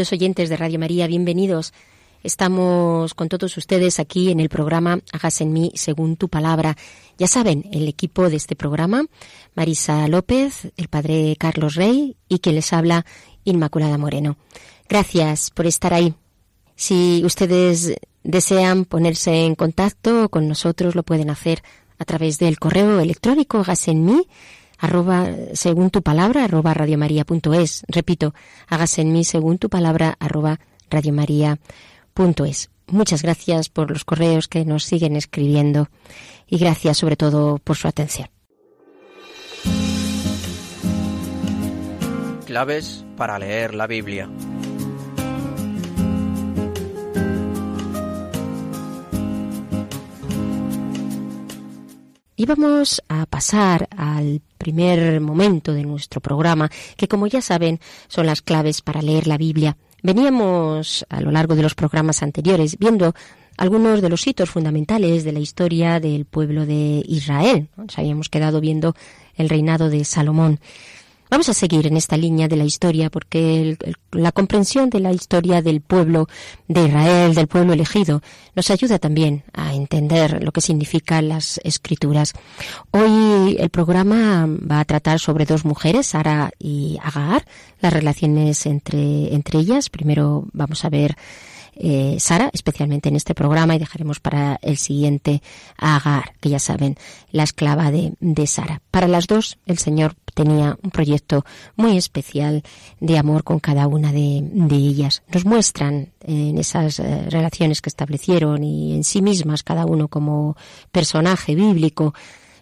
Queridos 0.00 0.12
oyentes 0.14 0.48
de 0.48 0.56
Radio 0.56 0.78
María, 0.78 1.06
bienvenidos. 1.06 1.74
Estamos 2.22 3.12
con 3.12 3.28
todos 3.28 3.54
ustedes 3.58 4.00
aquí 4.00 4.30
en 4.30 4.40
el 4.40 4.48
programa 4.48 5.00
Hagas 5.12 5.42
en 5.42 5.52
mí 5.52 5.72
según 5.74 6.16
tu 6.16 6.30
palabra. 6.30 6.74
Ya 7.18 7.26
saben, 7.26 7.68
el 7.70 7.86
equipo 7.86 8.30
de 8.30 8.36
este 8.36 8.56
programa, 8.56 9.04
Marisa 9.54 10.08
López, 10.08 10.72
el 10.78 10.88
padre 10.88 11.36
Carlos 11.38 11.74
Rey 11.74 12.16
y 12.30 12.38
quien 12.38 12.54
les 12.54 12.72
habla, 12.72 13.04
Inmaculada 13.44 13.98
Moreno. 13.98 14.38
Gracias 14.88 15.50
por 15.50 15.66
estar 15.66 15.92
ahí. 15.92 16.14
Si 16.76 17.20
ustedes 17.22 17.92
desean 18.22 18.86
ponerse 18.86 19.44
en 19.44 19.54
contacto 19.54 20.30
con 20.30 20.48
nosotros, 20.48 20.94
lo 20.94 21.02
pueden 21.02 21.28
hacer 21.28 21.62
a 21.98 22.06
través 22.06 22.38
del 22.38 22.58
correo 22.58 23.00
electrónico 23.00 23.58
hagas 23.58 23.86
en 23.86 24.06
mí 24.06 24.26
arroba 24.80 25.28
según 25.52 25.90
tu 25.90 26.02
palabra 26.02 26.44
arroba 26.44 26.74
radiomaria.es. 26.74 27.84
Repito, 27.86 28.34
hagas 28.66 28.98
en 28.98 29.12
mí 29.12 29.24
según 29.24 29.58
tu 29.58 29.68
palabra 29.68 30.16
arroba 30.18 30.58
radiomaria.es. 30.88 32.70
Muchas 32.88 33.22
gracias 33.22 33.68
por 33.68 33.90
los 33.90 34.04
correos 34.04 34.48
que 34.48 34.64
nos 34.64 34.84
siguen 34.84 35.14
escribiendo 35.14 35.88
y 36.48 36.58
gracias 36.58 36.98
sobre 36.98 37.16
todo 37.16 37.58
por 37.58 37.76
su 37.76 37.86
atención. 37.86 38.28
Claves 42.46 43.04
para 43.16 43.38
leer 43.38 43.74
la 43.74 43.86
Biblia. 43.86 44.28
Y 52.40 52.46
vamos 52.46 53.02
a 53.10 53.26
pasar 53.26 53.86
al 53.94 54.40
primer 54.56 55.20
momento 55.20 55.74
de 55.74 55.82
nuestro 55.82 56.22
programa, 56.22 56.70
que 56.96 57.06
como 57.06 57.26
ya 57.26 57.42
saben 57.42 57.80
son 58.08 58.24
las 58.24 58.40
claves 58.40 58.80
para 58.80 59.02
leer 59.02 59.26
la 59.26 59.36
Biblia. 59.36 59.76
Veníamos 60.02 61.04
a 61.10 61.20
lo 61.20 61.32
largo 61.32 61.54
de 61.54 61.62
los 61.62 61.74
programas 61.74 62.22
anteriores 62.22 62.78
viendo 62.78 63.14
algunos 63.58 64.00
de 64.00 64.08
los 64.08 64.26
hitos 64.26 64.48
fundamentales 64.48 65.22
de 65.22 65.32
la 65.32 65.40
historia 65.40 66.00
del 66.00 66.24
pueblo 66.24 66.64
de 66.64 67.04
Israel. 67.06 67.68
Nos 67.76 67.98
habíamos 67.98 68.30
quedado 68.30 68.62
viendo 68.62 68.96
el 69.36 69.50
reinado 69.50 69.90
de 69.90 70.02
Salomón. 70.06 70.60
Vamos 71.30 71.48
a 71.48 71.54
seguir 71.54 71.86
en 71.86 71.96
esta 71.96 72.16
línea 72.16 72.48
de 72.48 72.56
la 72.56 72.64
historia 72.64 73.08
porque 73.08 73.62
el- 73.62 73.78
la 74.10 74.32
comprensión 74.32 74.90
de 74.90 74.98
la 74.98 75.12
historia 75.12 75.62
del 75.62 75.80
pueblo 75.80 76.26
de 76.66 76.86
Israel, 76.86 77.34
del 77.36 77.46
pueblo 77.46 77.72
elegido, 77.72 78.20
nos 78.56 78.68
ayuda 78.70 78.98
también 78.98 79.44
a 79.52 79.72
entender 79.72 80.42
lo 80.42 80.50
que 80.50 80.60
significan 80.60 81.28
las 81.28 81.60
escrituras. 81.62 82.32
Hoy 82.90 83.56
el 83.60 83.70
programa 83.70 84.48
va 84.48 84.80
a 84.80 84.84
tratar 84.84 85.20
sobre 85.20 85.46
dos 85.46 85.64
mujeres, 85.64 86.08
Sara 86.08 86.50
y 86.58 86.98
Agar, 87.00 87.44
las 87.80 87.92
relaciones 87.92 88.66
entre, 88.66 89.32
entre 89.32 89.60
ellas. 89.60 89.88
Primero 89.88 90.46
vamos 90.52 90.84
a 90.84 90.90
ver 90.90 91.16
eh, 91.82 92.16
Sara, 92.20 92.50
especialmente 92.52 93.08
en 93.08 93.16
este 93.16 93.34
programa, 93.34 93.74
y 93.74 93.78
dejaremos 93.78 94.20
para 94.20 94.58
el 94.60 94.76
siguiente 94.76 95.42
a 95.78 95.96
Agar, 95.96 96.34
que 96.38 96.50
ya 96.50 96.58
saben, 96.58 96.96
la 97.32 97.44
esclava 97.44 97.90
de, 97.90 98.12
de 98.20 98.46
Sara. 98.46 98.82
Para 98.90 99.08
las 99.08 99.26
dos, 99.26 99.58
el 99.64 99.78
Señor 99.78 100.14
tenía 100.34 100.78
un 100.82 100.90
proyecto 100.90 101.44
muy 101.76 101.96
especial 101.96 102.62
de 103.00 103.16
amor 103.16 103.44
con 103.44 103.60
cada 103.60 103.86
una 103.86 104.12
de, 104.12 104.44
ellas. 104.70 105.22
Nos 105.32 105.46
muestran 105.46 106.12
en 106.20 106.58
esas 106.58 107.00
eh, 107.00 107.26
relaciones 107.30 107.80
que 107.80 107.88
establecieron 107.88 108.62
y 108.62 108.94
en 108.94 109.02
sí 109.02 109.22
mismas, 109.22 109.62
cada 109.62 109.86
uno 109.86 110.08
como 110.08 110.56
personaje 110.92 111.54
bíblico, 111.54 112.12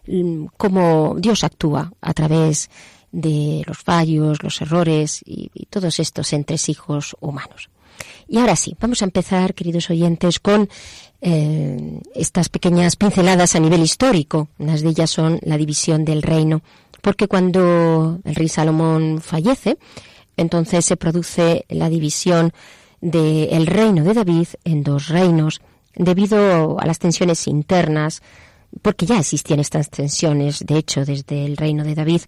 mm, 0.07 0.47
cómo 0.57 1.17
Dios 1.19 1.43
actúa 1.43 1.93
a 2.01 2.15
través 2.15 2.71
de 3.11 3.65
los 3.67 3.79
fallos, 3.79 4.45
los 4.45 4.61
errores 4.61 5.23
y, 5.25 5.51
y 5.55 5.67
todos 5.67 5.99
estos 5.99 6.33
entresijos 6.33 7.17
humanos. 7.21 7.69
Y 8.29 8.39
ahora 8.39 8.57
sí, 8.57 8.77
vamos 8.81 9.03
a 9.03 9.05
empezar, 9.05 9.55
queridos 9.55 9.91
oyentes, 9.91 10.39
con 10.39 10.69
eh, 11.21 12.01
estas 12.15 12.49
pequeñas 12.49 12.97
pinceladas 12.97 13.55
a 13.55 13.61
nivel 13.61 13.83
histórico. 13.83 14.49
Unas 14.59 14.83
de 14.83 14.91
ellas 14.91 15.11
son 15.11 15.39
la 15.43 15.57
división 15.57 16.05
del 16.05 16.23
reino, 16.23 16.63
porque 17.03 17.29
cuando 17.29 18.21
el 18.25 18.35
rey 18.35 18.49
Salomón 18.49 19.21
fallece, 19.21 19.79
entonces 20.37 20.85
se 20.85 20.97
produce 20.97 21.65
la 21.69 21.89
división 21.89 22.53
del 23.01 23.67
reino 23.67 24.05
de 24.05 24.15
David 24.15 24.49
en 24.65 24.83
dos 24.83 25.09
reinos, 25.09 25.61
debido 25.95 26.79
a 26.81 26.87
las 26.87 26.99
tensiones 26.99 27.47
internas, 27.47 28.23
porque 28.83 29.07
ya 29.07 29.19
existían 29.19 29.61
estas 29.61 29.91
tensiones, 29.91 30.65
de 30.65 30.79
hecho, 30.79 31.05
desde 31.05 31.45
el 31.45 31.57
reino 31.57 31.85
de 31.85 31.95
David, 31.95 32.23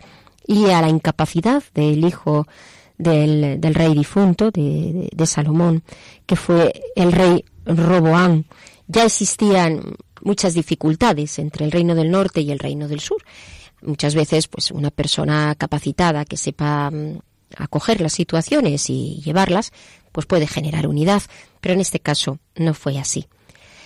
y 0.46 0.70
a 0.70 0.80
la 0.80 0.88
incapacidad 0.88 1.62
del 1.74 2.04
hijo 2.04 2.46
del, 3.00 3.60
del 3.60 3.74
rey 3.74 3.94
difunto, 3.94 4.50
de, 4.50 5.08
de, 5.12 5.26
Salomón, 5.26 5.82
que 6.26 6.36
fue 6.36 6.72
el 6.94 7.12
rey 7.12 7.44
Roboán. 7.64 8.44
Ya 8.86 9.04
existían 9.04 9.96
muchas 10.22 10.54
dificultades 10.54 11.38
entre 11.38 11.64
el 11.64 11.72
reino 11.72 11.94
del 11.94 12.10
norte 12.10 12.40
y 12.40 12.50
el 12.50 12.58
reino 12.58 12.88
del 12.88 13.00
sur. 13.00 13.22
Muchas 13.82 14.14
veces, 14.14 14.48
pues, 14.48 14.70
una 14.70 14.90
persona 14.90 15.54
capacitada 15.56 16.24
que 16.24 16.36
sepa 16.36 16.90
mm, 16.90 17.20
acoger 17.56 18.00
las 18.00 18.12
situaciones 18.12 18.90
y 18.90 19.22
llevarlas, 19.24 19.72
pues 20.12 20.26
puede 20.26 20.46
generar 20.46 20.86
unidad, 20.86 21.22
pero 21.60 21.74
en 21.74 21.80
este 21.80 22.00
caso 22.00 22.38
no 22.56 22.74
fue 22.74 22.98
así. 22.98 23.26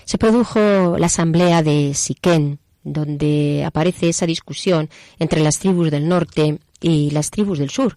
Se 0.05 0.19
produjo 0.19 0.97
la 0.99 1.07
asamblea 1.07 1.63
de 1.63 1.95
Siquén, 1.95 2.59
donde 2.83 3.65
aparece 3.65 4.09
esa 4.09 4.27
discusión 4.27 4.91
entre 5.19 5.41
las 5.41 5.59
tribus 5.59 5.91
del 5.91 6.09
norte 6.09 6.59
y 6.81 7.11
las 7.11 7.31
tribus 7.31 7.59
del 7.59 7.71
sur. 7.71 7.97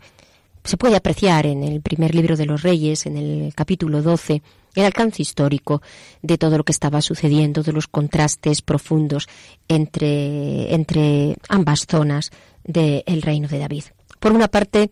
Se 0.67 0.75
puede 0.75 0.97
apreciar 0.97 1.45
en 1.45 1.63
el 1.63 1.79
primer 1.79 2.13
libro 2.13 2.35
de 2.35 2.45
los 2.45 2.61
Reyes, 2.61 3.05
en 3.05 3.15
el 3.15 3.53
capítulo 3.55 4.01
12, 4.01 4.41
el 4.75 4.83
alcance 4.83 5.21
histórico 5.21 5.81
de 6.21 6.37
todo 6.37 6.57
lo 6.57 6.65
que 6.65 6.73
estaba 6.73 7.01
sucediendo, 7.01 7.63
de 7.63 7.71
los 7.71 7.87
contrastes 7.87 8.61
profundos 8.61 9.29
entre, 9.69 10.73
entre 10.73 11.37
ambas 11.47 11.85
zonas 11.89 12.31
del 12.65 13.21
reino 13.21 13.47
de 13.47 13.59
David. 13.59 13.85
Por 14.19 14.33
una 14.33 14.49
parte 14.49 14.91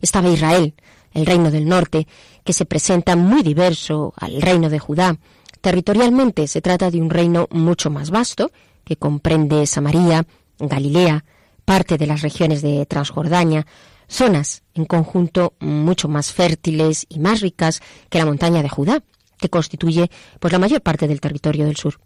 estaba 0.00 0.28
Israel, 0.28 0.74
el 1.12 1.26
reino 1.26 1.50
del 1.50 1.66
norte, 1.66 2.06
que 2.44 2.52
se 2.52 2.64
presenta 2.64 3.16
muy 3.16 3.42
diverso 3.42 4.14
al 4.18 4.40
reino 4.40 4.70
de 4.70 4.78
Judá. 4.78 5.18
Territorialmente 5.60 6.46
se 6.46 6.60
trata 6.60 6.88
de 6.92 7.00
un 7.00 7.10
reino 7.10 7.48
mucho 7.50 7.90
más 7.90 8.10
vasto, 8.10 8.52
que 8.84 8.94
comprende 8.94 9.66
Samaria, 9.66 10.24
Galilea, 10.60 11.24
parte 11.64 11.98
de 11.98 12.06
las 12.06 12.22
regiones 12.22 12.62
de 12.62 12.86
Transjordania, 12.86 13.66
zonas 14.08 14.62
en 14.74 14.84
conjunto 14.84 15.54
mucho 15.60 16.08
más 16.08 16.32
fértiles 16.32 17.06
y 17.08 17.18
más 17.18 17.40
ricas 17.40 17.80
que 18.10 18.18
la 18.18 18.26
montaña 18.26 18.62
de 18.62 18.68
Judá, 18.68 19.02
que 19.38 19.50
constituye 19.50 20.10
pues 20.40 20.52
la 20.52 20.58
mayor 20.58 20.80
parte 20.80 21.08
del 21.08 21.20
territorio 21.20 21.66
del 21.66 21.76
sur. 21.76 22.00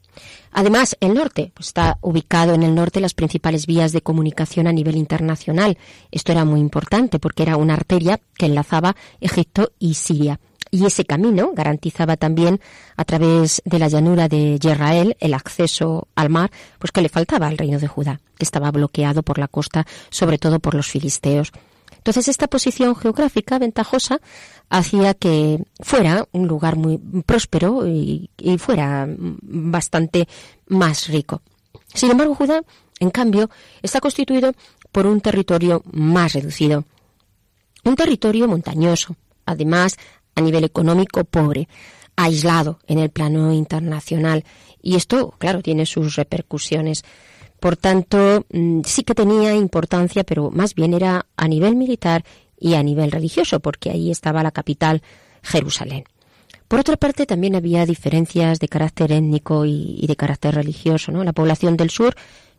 Además, 0.52 0.96
el 1.00 1.14
norte 1.14 1.52
pues, 1.54 1.68
está 1.68 1.98
ubicado 2.00 2.54
en 2.54 2.62
el 2.62 2.74
norte 2.74 3.00
las 3.00 3.14
principales 3.14 3.66
vías 3.66 3.92
de 3.92 4.02
comunicación 4.02 4.66
a 4.66 4.72
nivel 4.72 4.96
internacional. 4.96 5.78
Esto 6.10 6.32
era 6.32 6.44
muy 6.44 6.60
importante 6.60 7.18
porque 7.18 7.44
era 7.44 7.56
una 7.56 7.74
arteria 7.74 8.20
que 8.36 8.46
enlazaba 8.46 8.96
Egipto 9.20 9.72
y 9.78 9.94
Siria. 9.94 10.40
Y 10.72 10.86
ese 10.86 11.04
camino 11.04 11.50
garantizaba 11.52 12.16
también, 12.16 12.60
a 12.96 13.04
través 13.04 13.60
de 13.64 13.80
la 13.80 13.88
llanura 13.88 14.28
de 14.28 14.56
Yerrael, 14.58 15.16
el 15.18 15.34
acceso 15.34 16.06
al 16.14 16.30
mar, 16.30 16.52
pues 16.78 16.92
que 16.92 17.02
le 17.02 17.08
faltaba 17.08 17.48
al 17.48 17.58
reino 17.58 17.80
de 17.80 17.88
Judá, 17.88 18.20
que 18.38 18.44
estaba 18.44 18.70
bloqueado 18.70 19.24
por 19.24 19.38
la 19.38 19.48
costa, 19.48 19.84
sobre 20.10 20.38
todo 20.38 20.60
por 20.60 20.74
los 20.74 20.86
filisteos. 20.86 21.50
Entonces 22.00 22.28
esta 22.28 22.46
posición 22.46 22.96
geográfica 22.96 23.58
ventajosa 23.58 24.22
hacía 24.70 25.12
que 25.12 25.62
fuera 25.80 26.26
un 26.32 26.48
lugar 26.48 26.76
muy 26.76 26.96
próspero 27.26 27.86
y, 27.86 28.30
y 28.38 28.56
fuera 28.56 29.06
bastante 29.06 30.26
más 30.66 31.08
rico. 31.08 31.42
Sin 31.92 32.10
embargo, 32.10 32.34
Judá, 32.34 32.62
en 33.00 33.10
cambio, 33.10 33.50
está 33.82 34.00
constituido 34.00 34.54
por 34.92 35.06
un 35.06 35.20
territorio 35.20 35.82
más 35.92 36.32
reducido. 36.32 36.84
Un 37.84 37.96
territorio 37.96 38.48
montañoso, 38.48 39.16
además 39.44 39.98
a 40.34 40.40
nivel 40.40 40.64
económico 40.64 41.24
pobre, 41.24 41.68
aislado 42.16 42.78
en 42.86 42.98
el 42.98 43.10
plano 43.10 43.52
internacional. 43.52 44.44
Y 44.80 44.96
esto, 44.96 45.34
claro, 45.36 45.60
tiene 45.60 45.84
sus 45.84 46.16
repercusiones. 46.16 47.04
Por 47.60 47.76
tanto, 47.76 48.44
mm, 48.50 48.80
sí 48.84 49.04
que 49.04 49.14
tenía 49.14 49.54
importancia, 49.54 50.24
pero 50.24 50.50
más 50.50 50.74
bien 50.74 50.94
era 50.94 51.26
a 51.36 51.46
nivel 51.46 51.76
militar 51.76 52.24
y 52.58 52.74
a 52.74 52.82
nivel 52.82 53.10
religioso, 53.10 53.60
porque 53.60 53.90
ahí 53.90 54.10
estaba 54.10 54.42
la 54.42 54.50
capital, 54.50 55.02
Jerusalén. 55.42 56.04
Por 56.68 56.78
otra 56.80 56.96
parte, 56.96 57.26
también 57.26 57.56
había 57.56 57.84
diferencias 57.84 58.60
de 58.60 58.68
carácter 58.68 59.12
étnico 59.12 59.64
y, 59.64 60.04
de 60.06 60.16
carácter 60.16 60.54
religioso. 60.54 61.10
¿no? 61.10 61.24
La 61.24 61.32
población 61.32 61.76
del 61.76 61.90
sur 61.90 62.14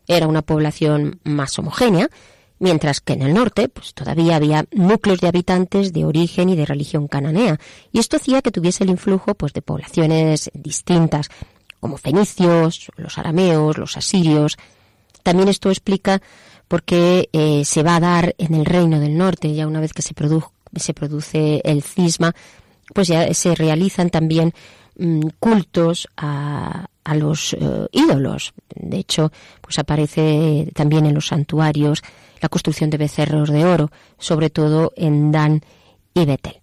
era 0.06 0.26
una 0.26 0.42
población 0.42 1.18
más 1.24 1.58
homogénea, 1.58 2.08
mientras 2.58 3.00
que 3.00 3.14
en 3.14 3.22
el 3.22 3.34
norte 3.34 3.68
pues 3.68 3.94
todavía 3.94 4.36
había 4.36 4.66
núcleos 4.70 5.20
de 5.20 5.28
habitantes 5.28 5.92
de 5.92 6.04
origen 6.04 6.48
y 6.48 6.56
de 6.56 6.66
religión 6.66 7.08
cananea, 7.08 7.58
y 7.90 7.98
esto 7.98 8.16
hacía 8.16 8.42
que 8.42 8.52
tuviese 8.52 8.84
el 8.84 8.90
influjo 8.90 9.34
pues 9.34 9.52
de 9.52 9.62
poblaciones 9.62 10.50
distintas, 10.54 11.28
como 11.80 11.96
fenicios, 11.96 12.90
los 12.96 13.18
arameos, 13.18 13.78
los 13.78 13.96
asirios. 13.96 14.56
También 15.22 15.48
esto 15.48 15.70
explica 15.70 16.20
por 16.68 16.82
qué 16.82 17.28
eh, 17.32 17.64
se 17.64 17.82
va 17.82 17.96
a 17.96 18.00
dar 18.00 18.34
en 18.38 18.54
el 18.54 18.64
reino 18.64 18.98
del 18.98 19.16
norte, 19.16 19.54
ya 19.54 19.66
una 19.66 19.80
vez 19.80 19.92
que 19.92 20.02
se, 20.02 20.14
se 20.76 20.94
produce 20.94 21.60
el 21.64 21.82
cisma, 21.82 22.34
pues 22.94 23.08
ya 23.08 23.32
se 23.34 23.54
realizan 23.54 24.10
también 24.10 24.52
mm, 24.96 25.28
cultos 25.38 26.08
a, 26.16 26.86
a 27.04 27.14
los 27.14 27.54
eh, 27.54 27.86
ídolos. 27.92 28.54
De 28.74 28.98
hecho, 28.98 29.32
pues 29.60 29.78
aparece 29.78 30.70
también 30.74 31.06
en 31.06 31.14
los 31.14 31.26
santuarios 31.26 32.02
la 32.40 32.48
construcción 32.48 32.90
de 32.90 32.98
becerros 32.98 33.50
de 33.50 33.64
oro, 33.64 33.90
sobre 34.18 34.50
todo 34.50 34.92
en 34.96 35.30
Dan 35.30 35.62
y 36.14 36.24
Betel. 36.24 36.61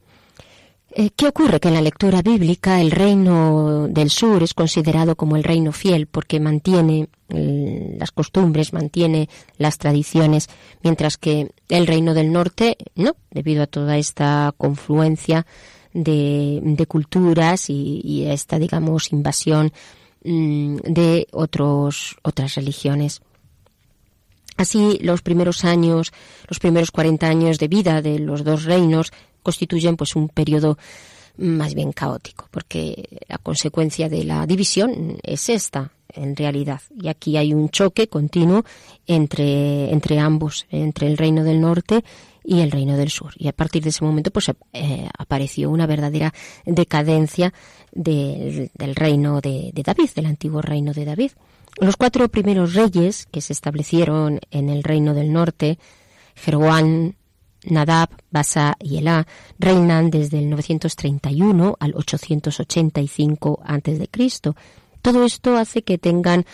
Eh, 0.91 1.11
¿Qué 1.15 1.27
ocurre? 1.27 1.59
Que 1.59 1.67
en 1.67 1.75
la 1.75 1.81
lectura 1.81 2.23
bíblica 2.23 2.81
el 2.81 2.89
reino 2.89 3.87
del 3.87 4.09
sur 4.09 4.41
es 4.41 4.55
considerado 4.55 5.15
como 5.15 5.35
el 5.35 5.43
reino 5.43 5.71
fiel 5.71 6.07
porque 6.07 6.39
mantiene 6.39 7.09
mm, 7.29 7.99
las 7.99 8.11
costumbres, 8.11 8.73
mantiene 8.73 9.29
las 9.57 9.77
tradiciones, 9.77 10.49
mientras 10.81 11.17
que 11.17 11.51
el 11.67 11.85
reino 11.85 12.15
del 12.15 12.31
norte 12.31 12.77
no, 12.95 13.15
debido 13.29 13.63
a 13.63 13.67
toda 13.67 13.97
esta 13.97 14.53
confluencia 14.57 15.45
de, 15.93 16.85
culturas 16.87 17.69
y, 17.69 18.01
y, 18.03 18.25
esta, 18.25 18.57
digamos, 18.57 19.11
invasión 19.11 19.71
mm, 20.23 20.77
de 20.85 21.27
otros, 21.31 22.17
otras 22.23 22.55
religiones. 22.55 23.21
Así, 24.57 24.99
los 25.01 25.21
primeros 25.21 25.63
años, 25.63 26.11
los 26.47 26.59
primeros 26.59 26.91
40 26.91 27.27
años 27.27 27.59
de 27.59 27.67
vida 27.69 28.01
de 28.01 28.19
los 28.19 28.43
dos 28.43 28.65
reinos 28.65 29.13
constituyen 29.43 29.97
pues 29.97 30.15
un 30.15 30.29
periodo 30.29 30.77
más 31.37 31.73
bien 31.73 31.93
caótico, 31.93 32.47
porque 32.51 33.21
la 33.27 33.37
consecuencia 33.37 34.09
de 34.09 34.23
la 34.25 34.45
división 34.45 35.17
es 35.23 35.49
esta, 35.49 35.91
en 36.13 36.35
realidad. 36.35 36.81
Y 37.01 37.07
aquí 37.07 37.37
hay 37.37 37.53
un 37.53 37.69
choque 37.69 38.07
continuo 38.07 38.65
entre, 39.07 39.91
entre 39.91 40.19
ambos, 40.19 40.65
entre 40.69 41.07
el 41.07 41.17
reino 41.17 41.43
del 41.43 41.61
norte 41.61 42.03
y 42.43 42.59
el 42.61 42.71
reino 42.71 42.97
del 42.97 43.09
sur. 43.09 43.33
Y 43.37 43.47
a 43.47 43.53
partir 43.53 43.83
de 43.83 43.89
ese 43.89 44.03
momento, 44.03 44.31
pues 44.31 44.51
eh, 44.73 45.09
apareció 45.17 45.69
una 45.69 45.85
verdadera 45.85 46.33
decadencia 46.65 47.53
del, 47.91 48.71
reino 48.95 49.39
de 49.39 49.71
David, 49.83 50.09
del 50.15 50.25
antiguo 50.25 50.61
reino 50.61 50.93
de 50.93 51.05
David. 51.05 51.31
Los 51.79 51.95
cuatro 51.95 52.27
primeros 52.29 52.73
reyes 52.73 53.27
que 53.31 53.41
se 53.41 53.53
establecieron 53.53 54.39
en 54.51 54.69
el 54.69 54.83
reino 54.83 55.13
del 55.13 55.31
norte, 55.31 55.79
Jeroán, 56.35 57.15
Nadab, 57.65 58.09
Basa 58.31 58.75
y 58.79 58.97
Elá, 58.97 59.27
reinan 59.57 60.09
desde 60.09 60.39
el 60.39 60.49
931 60.49 61.77
al 61.79 61.93
885 61.95 63.59
a.C. 63.63 64.09
Todo 65.01 65.23
esto 65.23 65.57
hace 65.57 65.81
que 65.83 65.97
tengan 65.97 66.45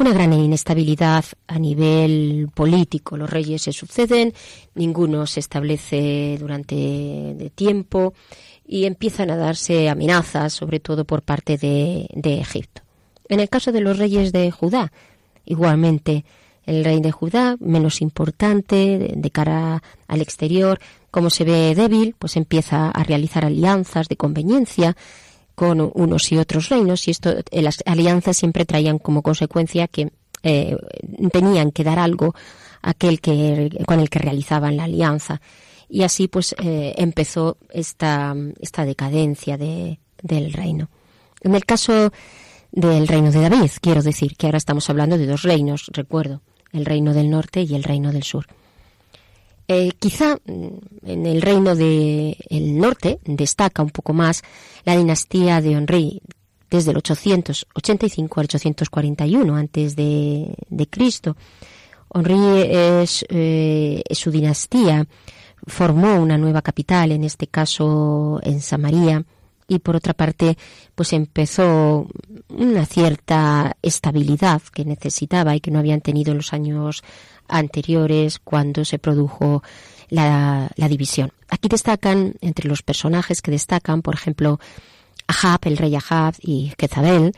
una 0.00 0.12
gran 0.14 0.32
inestabilidad 0.32 1.24
a 1.46 1.58
nivel 1.58 2.48
político. 2.54 3.18
Los 3.18 3.28
reyes 3.28 3.62
se 3.62 3.72
suceden, 3.72 4.32
ninguno 4.74 5.26
se 5.26 5.40
establece 5.40 6.38
durante 6.40 6.74
de 6.74 7.52
tiempo 7.54 8.14
y 8.66 8.86
empiezan 8.86 9.30
a 9.30 9.36
darse 9.36 9.90
amenazas, 9.90 10.54
sobre 10.54 10.80
todo 10.80 11.04
por 11.04 11.22
parte 11.22 11.58
de, 11.58 12.08
de 12.14 12.40
Egipto. 12.40 12.82
En 13.28 13.40
el 13.40 13.50
caso 13.50 13.72
de 13.72 13.82
los 13.82 13.98
reyes 13.98 14.32
de 14.32 14.50
Judá, 14.50 14.90
igualmente 15.44 16.24
el 16.66 16.84
rey 16.84 17.00
de 17.00 17.12
Judá, 17.12 17.56
menos 17.60 18.00
importante 18.00 19.14
de, 19.14 19.30
cara 19.30 19.82
al 20.06 20.20
exterior, 20.20 20.78
como 21.10 21.30
se 21.30 21.44
ve 21.44 21.74
débil, 21.74 22.14
pues 22.18 22.36
empieza 22.36 22.90
a 22.90 23.02
realizar 23.04 23.44
alianzas 23.44 24.08
de 24.08 24.16
conveniencia 24.16 24.96
con 25.54 25.90
unos 25.94 26.30
y 26.32 26.38
otros 26.38 26.68
reinos 26.68 27.06
y 27.08 27.10
esto 27.10 27.34
eh, 27.50 27.62
las 27.62 27.82
alianzas 27.84 28.36
siempre 28.36 28.64
traían 28.64 28.98
como 28.98 29.22
consecuencia 29.22 29.88
que 29.88 30.10
eh, 30.42 30.76
tenían 31.32 31.70
que 31.70 31.84
dar 31.84 31.98
algo 31.98 32.34
aquel 32.80 33.20
que 33.20 33.70
con 33.86 34.00
el 34.00 34.08
que 34.08 34.20
realizaban 34.20 34.78
la 34.78 34.84
alianza 34.84 35.42
y 35.88 36.02
así 36.02 36.28
pues 36.28 36.54
eh, 36.58 36.94
empezó 36.96 37.58
esta 37.68 38.34
esta 38.60 38.86
decadencia 38.86 39.58
de, 39.58 39.98
del 40.22 40.52
reino. 40.52 40.88
En 41.42 41.54
el 41.54 41.66
caso 41.66 42.10
del 42.72 43.08
reino 43.08 43.30
de 43.30 43.40
David. 43.40 43.70
Quiero 43.80 44.02
decir 44.02 44.36
que 44.36 44.46
ahora 44.46 44.58
estamos 44.58 44.88
hablando 44.90 45.18
de 45.18 45.26
dos 45.26 45.42
reinos, 45.42 45.90
recuerdo, 45.92 46.42
el 46.72 46.84
reino 46.84 47.14
del 47.14 47.30
norte 47.30 47.62
y 47.62 47.74
el 47.74 47.84
reino 47.84 48.12
del 48.12 48.22
sur. 48.22 48.46
Eh, 49.68 49.92
quizá 49.98 50.36
mm, 50.44 50.68
en 51.06 51.26
el 51.26 51.42
reino 51.42 51.74
del 51.76 52.36
norte 52.78 53.20
destaca 53.24 53.82
un 53.82 53.90
poco 53.90 54.12
más 54.12 54.42
la 54.84 54.96
dinastía 54.96 55.60
de 55.60 55.72
Henry 55.72 56.22
desde 56.70 56.90
el 56.90 56.96
885 56.98 58.40
al 58.40 58.44
841 58.44 59.56
antes 59.56 59.96
de, 59.96 60.56
Cristo. 60.90 61.36
Henry 62.12 62.62
es 62.68 63.24
eh, 63.28 64.02
su 64.10 64.30
dinastía 64.30 65.06
formó 65.66 66.20
una 66.20 66.38
nueva 66.38 66.62
capital, 66.62 67.12
en 67.12 67.24
este 67.24 67.46
caso 67.46 68.40
en 68.42 68.60
Samaria, 68.60 69.24
y 69.70 69.78
por 69.78 69.94
otra 69.94 70.14
parte 70.14 70.58
pues 70.96 71.12
empezó 71.12 72.08
una 72.48 72.84
cierta 72.86 73.76
estabilidad 73.82 74.60
que 74.74 74.84
necesitaba 74.84 75.54
y 75.54 75.60
que 75.60 75.70
no 75.70 75.78
habían 75.78 76.00
tenido 76.00 76.32
en 76.32 76.38
los 76.38 76.52
años 76.52 77.04
anteriores 77.46 78.40
cuando 78.40 78.84
se 78.84 78.98
produjo 78.98 79.62
la, 80.08 80.68
división. 80.76 81.30
Aquí 81.48 81.68
destacan, 81.68 82.34
entre 82.40 82.68
los 82.68 82.82
personajes 82.82 83.42
que 83.42 83.52
destacan, 83.52 84.02
por 84.02 84.14
ejemplo, 84.14 84.58
Ahab, 85.28 85.60
el 85.62 85.76
rey 85.76 85.94
Ahab 85.94 86.34
y 86.40 86.72
Jezabel, 86.76 87.32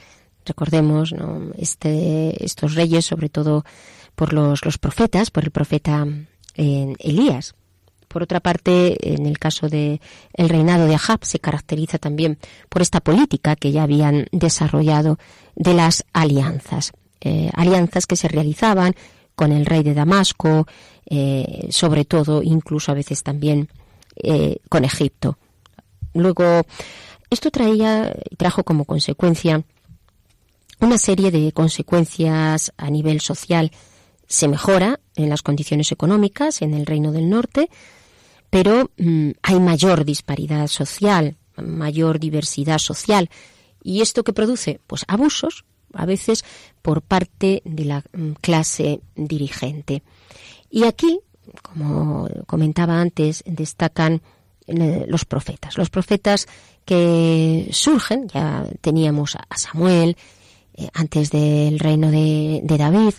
recordemos 0.47 1.15
este, 1.59 2.43
estos 2.43 2.75
reyes, 2.75 3.05
sobre 3.05 3.29
todo 3.29 3.65
por 4.15 4.33
los, 4.33 4.65
los 4.65 4.79
profetas, 4.79 5.31
por 5.31 5.45
el 5.45 5.51
profeta 5.51 6.07
eh, 6.55 6.95
Elías. 6.99 7.55
Por 8.13 8.23
otra 8.23 8.41
parte, 8.41 9.15
en 9.15 9.25
el 9.25 9.39
caso 9.39 9.71
de 9.71 9.99
el 10.35 10.51
reinado 10.51 10.85
de 10.85 10.97
Ahab 10.97 11.25
se 11.25 11.39
caracteriza 11.39 11.97
también 11.97 12.37
por 12.69 12.83
esta 12.83 13.01
política 13.01 13.57
que 13.57 13.73
ya 13.73 13.85
habían 13.85 14.27
desarrollado 14.33 15.19
de 15.57 15.73
las 15.73 16.05
alianzas, 16.13 16.93
eh, 17.23 17.49
alianzas 17.55 18.07
que 18.07 18.17
se 18.17 18.29
realizaban 18.29 18.95
con 19.35 19.51
el 19.51 19.65
rey 19.65 19.83
de 19.83 19.95
Damasco, 19.95 20.67
eh, 21.07 21.69
sobre 21.71 22.05
todo, 22.05 22.43
incluso 22.43 22.93
a 22.93 22.95
veces 22.95 23.23
también 23.23 23.71
eh, 24.23 24.59
con 24.69 24.85
Egipto. 24.85 25.39
Luego, 26.13 26.67
esto 27.31 27.51
traía, 27.51 28.15
trajo 28.37 28.63
como 28.63 28.85
consecuencia 28.85 29.65
una 30.81 30.99
serie 30.99 31.31
de 31.31 31.51
consecuencias 31.53 32.75
a 32.77 32.91
nivel 32.91 33.23
social. 33.23 33.71
Se 34.27 34.49
mejora 34.49 35.01
en 35.17 35.31
las 35.31 35.41
condiciones 35.41 35.93
económicas 35.93 36.61
en 36.61 36.75
el 36.75 36.85
Reino 36.85 37.13
del 37.13 37.31
Norte, 37.31 37.71
pero 38.53 38.91
mm, 38.99 39.31
hay 39.43 39.61
mayor 39.61 40.05
disparidad 40.05 40.67
social, 40.67 41.39
mayor 41.57 42.21
diversidad 42.21 42.77
social. 42.77 43.31
¿Y 43.83 44.03
esto 44.03 44.25
que 44.25 44.35
produce? 44.35 44.79
Pues 44.87 45.07
abusos, 45.09 45.65
a 45.95 46.05
veces 46.05 46.45
por 46.83 47.01
parte 47.01 47.63
de 47.65 47.87
la 47.87 48.05
mm, 48.13 48.33
clase 48.43 49.01
dirigente. 49.17 50.03
Y 50.69 50.85
aquí, 50.85 51.21
como 51.63 52.29
comentaba 52.47 53.01
antes, 53.01 53.43
destacan 53.47 54.21
eh, 54.67 55.07
los 55.09 55.25
profetas. 55.25 55.79
Los 55.79 55.89
profetas 55.89 56.47
que 56.85 57.71
surgen, 57.73 58.29
ya 58.29 58.67
teníamos 58.83 59.35
a 59.37 59.57
Samuel, 59.57 60.19
eh, 60.75 60.89
antes 60.93 61.31
del 61.31 61.79
reino 61.79 62.11
de 62.11 62.61
David, 62.67 63.15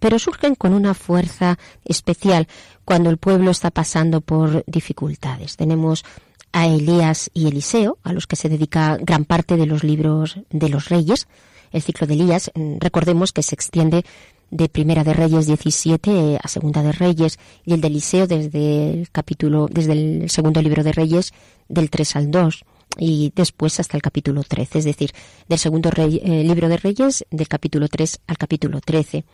pero 0.00 0.18
surgen 0.18 0.56
con 0.56 0.74
una 0.74 0.94
fuerza 0.94 1.58
especial 1.84 2.48
cuando 2.84 3.10
el 3.10 3.18
pueblo 3.18 3.52
está 3.52 3.70
pasando 3.70 4.20
por 4.20 4.64
dificultades. 4.66 5.56
Tenemos 5.56 6.04
a 6.52 6.66
Elías 6.66 7.30
y 7.32 7.46
Eliseo, 7.46 7.98
a 8.02 8.12
los 8.12 8.26
que 8.26 8.36
se 8.36 8.48
dedica 8.48 8.98
gran 9.00 9.24
parte 9.24 9.56
de 9.56 9.66
los 9.66 9.84
libros 9.84 10.40
de 10.50 10.68
los 10.68 10.88
reyes. 10.88 11.28
El 11.70 11.82
ciclo 11.82 12.08
de 12.08 12.14
Elías, 12.14 12.50
mm, 12.54 12.78
recordemos 12.80 13.30
que 13.32 13.44
se 13.44 13.54
extiende 13.54 14.04
de 14.50 14.68
Primera 14.68 15.04
de 15.04 15.14
Reyes 15.14 15.46
17 15.46 16.38
a 16.42 16.48
Segunda 16.48 16.82
de 16.82 16.90
Reyes 16.90 17.38
y 17.64 17.72
el 17.72 17.80
de 17.80 17.86
Eliseo 17.86 18.26
desde 18.26 18.90
el 18.90 19.10
capítulo, 19.10 19.68
desde 19.70 19.92
el 19.92 20.30
segundo 20.30 20.60
libro 20.60 20.82
de 20.82 20.90
Reyes 20.90 21.32
del 21.68 21.88
3 21.88 22.16
al 22.16 22.30
2 22.32 22.64
y 22.98 23.32
después 23.36 23.78
hasta 23.78 23.96
el 23.96 24.02
capítulo 24.02 24.42
13, 24.42 24.80
es 24.80 24.84
decir, 24.84 25.12
del 25.48 25.58
segundo 25.60 25.90
eh, 25.96 26.42
libro 26.44 26.68
de 26.68 26.76
Reyes 26.76 27.24
del 27.30 27.46
capítulo 27.46 27.86
3 27.86 28.20
al 28.26 28.36
capítulo 28.38 28.80
13. 28.80 29.24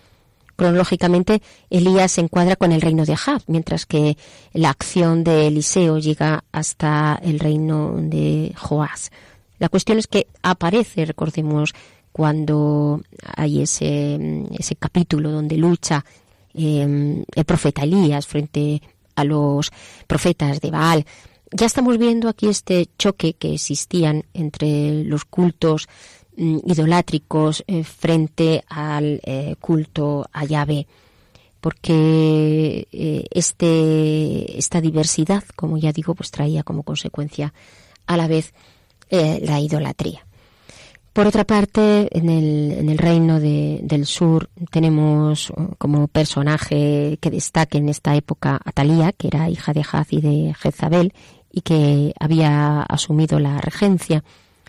Cronológicamente, 0.56 1.42
Elías 1.68 2.12
se 2.12 2.22
encuadra 2.22 2.56
con 2.56 2.72
el 2.72 2.80
reino 2.80 3.04
de 3.04 3.12
Ahab, 3.12 3.42
mientras 3.46 3.84
que 3.86 4.16
la 4.52 4.70
acción 4.70 5.22
de 5.22 5.46
Eliseo 5.48 5.98
llega 5.98 6.44
hasta 6.50 7.20
el 7.22 7.38
reino 7.38 7.94
de 7.98 8.52
Joás. 8.56 9.10
La 9.58 9.68
cuestión 9.68 9.98
es 9.98 10.06
que 10.06 10.26
aparece, 10.42 11.04
recordemos, 11.04 11.74
cuando 12.16 13.02
hay 13.36 13.60
ese, 13.60 14.46
ese 14.58 14.76
capítulo 14.76 15.30
donde 15.30 15.58
lucha 15.58 16.02
em, 16.54 17.22
el 17.34 17.44
profeta 17.44 17.82
Elías 17.82 18.26
frente 18.26 18.80
a 19.14 19.24
los 19.24 19.70
profetas 20.06 20.62
de 20.62 20.70
Baal. 20.70 21.04
Ya 21.52 21.66
estamos 21.66 21.98
viendo 21.98 22.30
aquí 22.30 22.48
este 22.48 22.88
choque 22.98 23.34
que 23.34 23.52
existían 23.52 24.24
entre 24.32 25.04
los 25.04 25.26
cultos 25.26 25.88
idolátricos 26.36 27.64
eh, 27.66 27.84
frente 27.84 28.64
al 28.68 29.20
eh, 29.24 29.56
culto 29.60 30.26
a 30.32 30.44
Yahvé 30.44 30.86
porque 31.60 32.86
eh, 32.92 33.24
este, 33.30 34.56
esta 34.56 34.80
diversidad, 34.80 35.42
como 35.56 35.78
ya 35.78 35.92
digo, 35.92 36.14
pues 36.14 36.30
traía 36.30 36.62
como 36.62 36.84
consecuencia 36.84 37.52
a 38.06 38.16
la 38.16 38.28
vez 38.28 38.54
la 39.10 39.60
idolatría. 39.60 40.26
Por 41.12 41.26
otra 41.26 41.44
parte, 41.44 42.08
en 42.10 42.28
el, 42.28 42.72
en 42.72 42.88
el 42.90 42.98
reino 42.98 43.40
del 43.40 44.04
sur 44.04 44.50
tenemos 44.70 45.52
como 45.78 46.08
personaje 46.08 47.18
que 47.20 47.30
destaque 47.30 47.78
en 47.78 47.88
esta 47.88 48.14
época 48.16 48.60
a 48.62 48.72
Talía, 48.72 49.12
que 49.12 49.28
era 49.28 49.48
hija 49.48 49.72
de 49.72 49.84
Haz 49.90 50.12
y 50.12 50.20
de 50.20 50.54
Jezabel 50.54 51.14
y 51.50 51.62
que 51.62 52.12
había 52.20 52.82
asumido 52.82 53.38
la 53.38 53.58
regencia. 53.62 54.22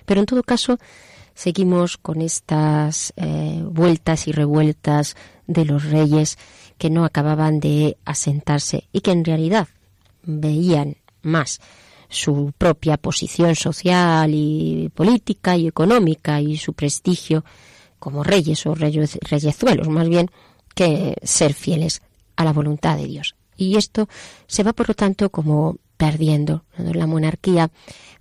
Pero 0.06 0.22
en 0.22 0.26
todo 0.26 0.42
caso, 0.42 0.80
seguimos 1.38 1.98
con 1.98 2.24
estas 2.24 3.14
eh, 3.16 3.62
vueltas 3.64 4.28
y 4.28 4.32
revueltas 4.32 5.16
de 5.46 5.66
los 5.66 5.84
reyes 5.84 6.40
que 6.80 6.90
no 6.90 7.06
acababan 7.06 7.60
de 7.60 7.96
asentarse 8.06 8.90
y 8.92 9.02
que 9.02 9.12
en 9.12 9.24
realidad 9.24 9.68
veían 10.24 10.98
más 11.22 11.62
su 12.10 12.54
propia 12.58 12.98
posición 12.98 13.56
social 13.56 14.32
y 14.34 14.90
política 14.96 15.56
y 15.56 15.68
económica 15.68 16.42
y 16.42 16.58
su 16.58 16.74
prestigio 16.74 17.46
como 18.00 18.24
reyes 18.24 18.66
o 18.66 18.74
reyes, 18.74 19.20
reyezuelos 19.22 19.90
más 19.90 20.10
bien 20.10 20.32
que 20.74 21.18
ser 21.22 21.54
fieles 21.54 22.02
a 22.36 22.46
la 22.46 22.54
voluntad 22.54 22.98
de 22.98 23.06
Dios. 23.06 23.36
Y 23.56 23.78
esto 23.78 24.10
se 24.48 24.64
va 24.64 24.74
por 24.74 24.88
lo 24.88 24.96
tanto 24.96 25.30
como 25.30 25.78
perdiendo. 25.98 26.64
La 26.78 27.08
monarquía 27.08 27.72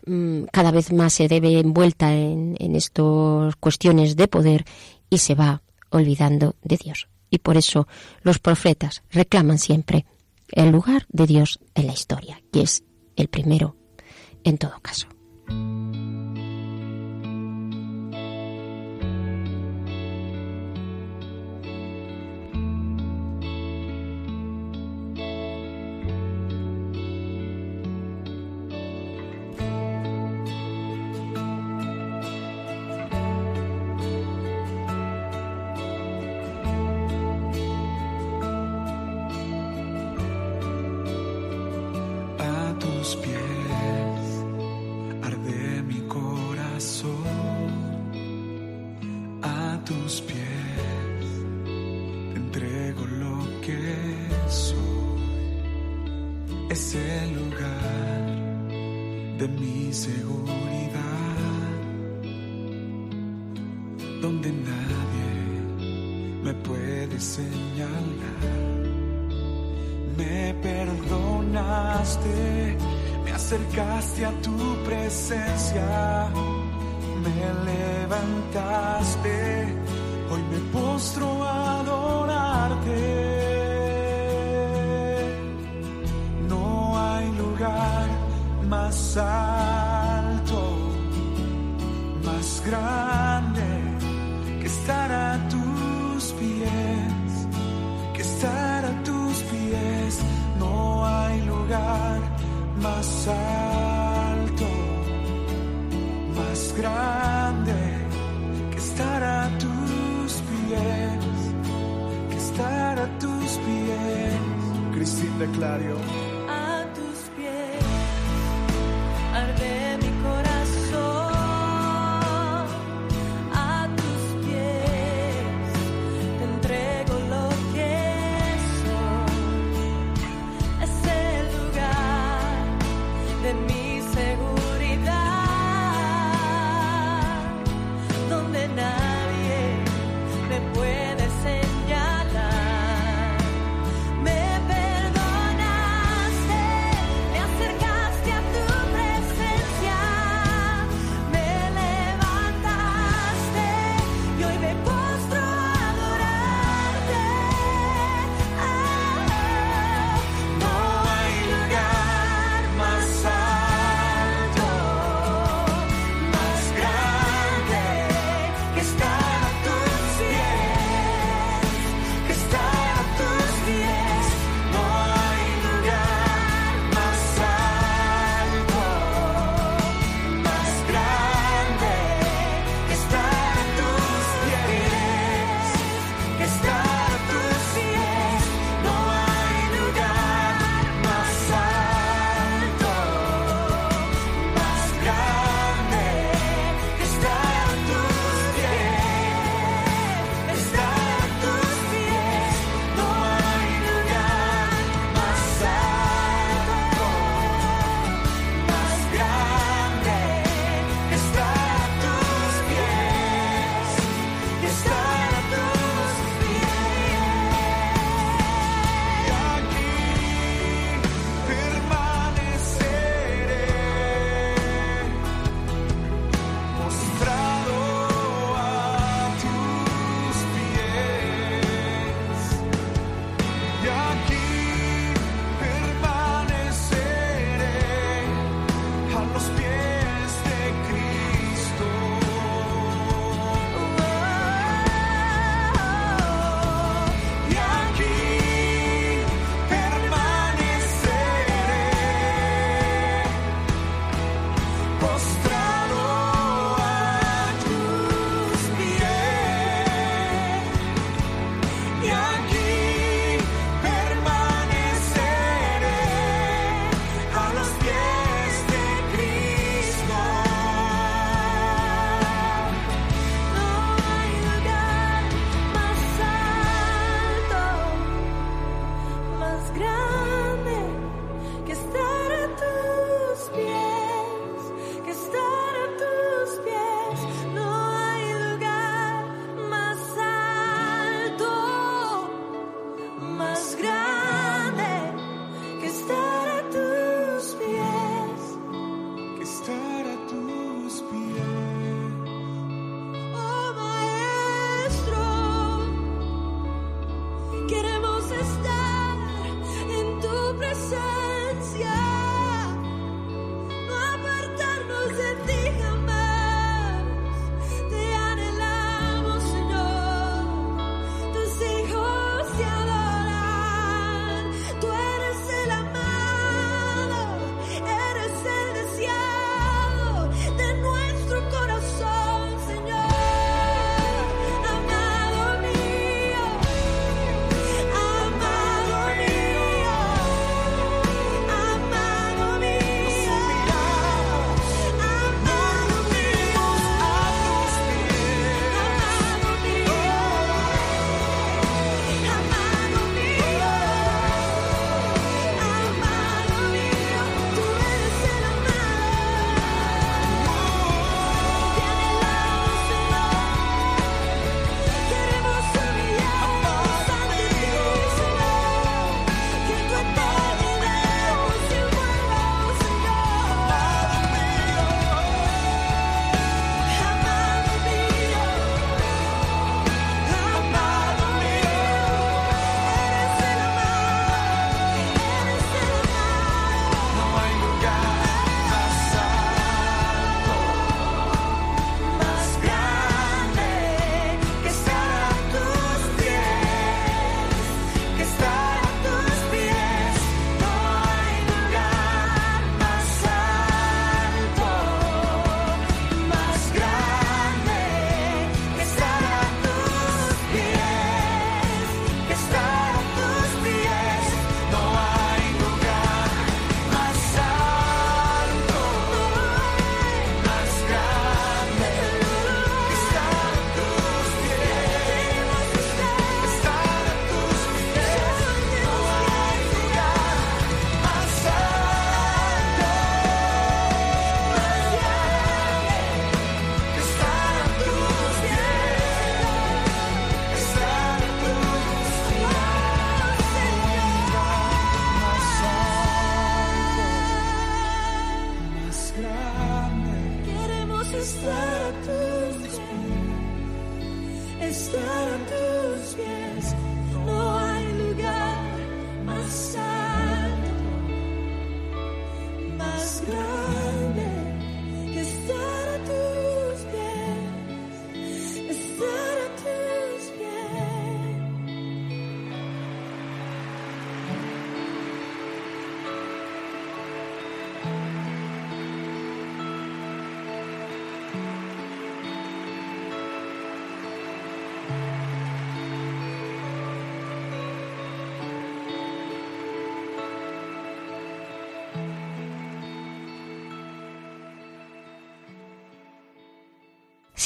mm, 0.06 0.44
cada 0.52 0.70
vez 0.70 0.92
más 0.92 1.12
se 1.12 1.28
debe 1.28 1.58
envuelta 1.58 2.14
en, 2.14 2.56
en 2.58 2.74
estas 2.74 3.54
cuestiones 3.56 4.16
de 4.16 4.28
poder 4.28 4.64
y 5.10 5.18
se 5.18 5.34
va 5.34 5.62
olvidando 5.90 6.56
de 6.62 6.76
Dios. 6.76 7.08
Y 7.30 7.38
por 7.38 7.56
eso 7.56 7.86
los 8.22 8.38
profetas 8.38 9.02
reclaman 9.10 9.58
siempre 9.58 10.06
el 10.52 10.70
lugar 10.70 11.06
de 11.08 11.26
Dios 11.26 11.60
en 11.74 11.86
la 11.86 11.92
historia, 11.92 12.40
que 12.52 12.62
es 12.62 12.84
el 13.16 13.28
primero 13.28 13.76
en 14.44 14.58
todo 14.58 14.78
caso. 14.80 15.08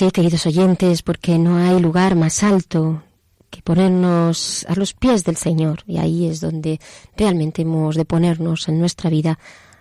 Sí, 0.01 0.11
queridos 0.13 0.47
oyentes, 0.47 1.03
porque 1.03 1.39
no 1.39 1.59
hay 1.59 1.79
lugar 1.79 2.17
más 2.17 2.43
alto 2.43 3.03
que 3.51 3.61
ponernos 3.61 4.65
a 4.67 4.75
los 4.75 4.95
pies 4.95 5.25
del 5.25 5.37
Señor. 5.37 5.83
Y 5.87 5.99
ahí 5.99 6.25
es 6.25 6.41
donde 6.41 6.81
realmente 7.19 7.61
hemos 7.61 7.97
de 7.97 8.07
ponernos 8.07 8.67
en 8.71 8.81
nuestra 8.81 9.11
vida. 9.11 9.39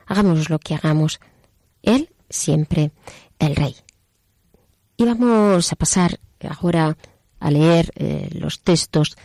Hagamos 0.07 0.49
lo 0.49 0.59
que 0.59 0.75
hagamos. 0.75 1.21
Él 1.83 2.09
siempre 2.29 2.91
el 3.39 3.55
Rey. 3.55 3.77
Y 4.97 5.05
vamos 5.05 5.71
a 5.71 5.77
pasar 5.77 6.19
ahora 6.49 6.97
a 7.39 7.49
leer 7.49 7.89
eh, 7.95 8.27
los 8.33 8.59
textos 8.59 9.15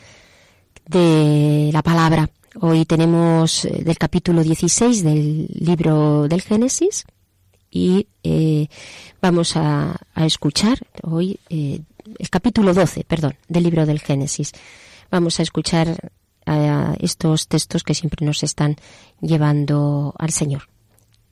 de 0.87 1.70
la 1.72 1.83
palabra. 1.83 2.30
Hoy 2.61 2.85
tenemos 2.85 3.64
eh, 3.64 3.83
del 3.83 3.98
capítulo 3.98 4.44
16 4.44 5.02
del 5.02 5.48
libro 5.59 6.28
del 6.28 6.42
Génesis 6.42 7.04
y 7.75 8.07
eh, 8.23 8.69
vamos 9.21 9.57
a, 9.57 9.97
escuchar 10.15 10.79
hoy 11.03 11.41
eh, 11.51 11.81
el 12.19 12.31
capítulo 12.31 12.73
12, 12.73 13.03
perdón, 13.03 13.35
del 13.49 13.65
libro 13.65 13.85
del 13.85 13.99
Génesis. 13.99 14.53
Vamos 15.11 15.41
a 15.41 15.43
escuchar 15.43 16.11
estos 17.01 17.49
textos 17.49 17.83
que 17.83 17.95
siempre 17.95 18.25
nos 18.25 18.43
están 18.43 18.77
llevando 19.21 20.15
al 20.19 20.31
Señor. 20.31 20.69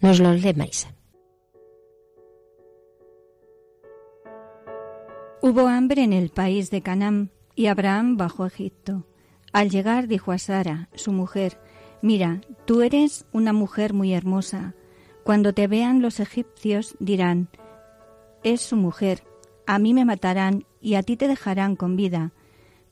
Nos 0.01 0.19
los 0.21 0.43
lee 0.43 0.55
Marisa. 0.55 0.93
Hubo 5.43 5.69
hambre 5.69 6.03
en 6.03 6.13
el 6.13 6.31
país 6.31 6.71
de 6.71 6.83
Canaán 6.83 7.31
y 7.55 7.67
Abraham 7.67 8.17
bajó 8.17 8.45
a 8.45 8.49
Egipto. 8.49 9.07
Al 9.53 9.71
llegar 9.71 10.09
dijo 10.09 10.33
a 10.33 10.39
Sara, 10.39 10.89
su 10.95 11.13
mujer, 11.13 11.59
Mira, 12.03 12.41
tú 12.65 12.83
eres 12.83 13.27
una 13.33 13.53
mujer 13.53 13.95
muy 13.95 14.13
hermosa. 14.13 14.75
Cuando 15.25 15.53
te 15.53 15.69
vean 15.69 16.03
los 16.03 16.19
egipcios 16.19 16.97
dirán, 16.99 17.49
es 18.43 18.61
su 18.61 18.77
mujer, 18.77 19.23
a 19.67 19.79
mí 19.79 19.95
me 19.95 20.05
matarán 20.05 20.65
y 20.81 20.95
a 20.95 21.03
ti 21.03 21.17
te 21.17 21.29
dejarán 21.29 21.77
con 21.77 21.97
vida. 21.97 22.33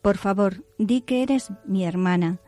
Por 0.01 0.17
favor, 0.17 0.65
di 0.79 1.01
que 1.01 1.23
eres 1.23 1.51
mi 1.67 1.85
hermana, 1.85 2.39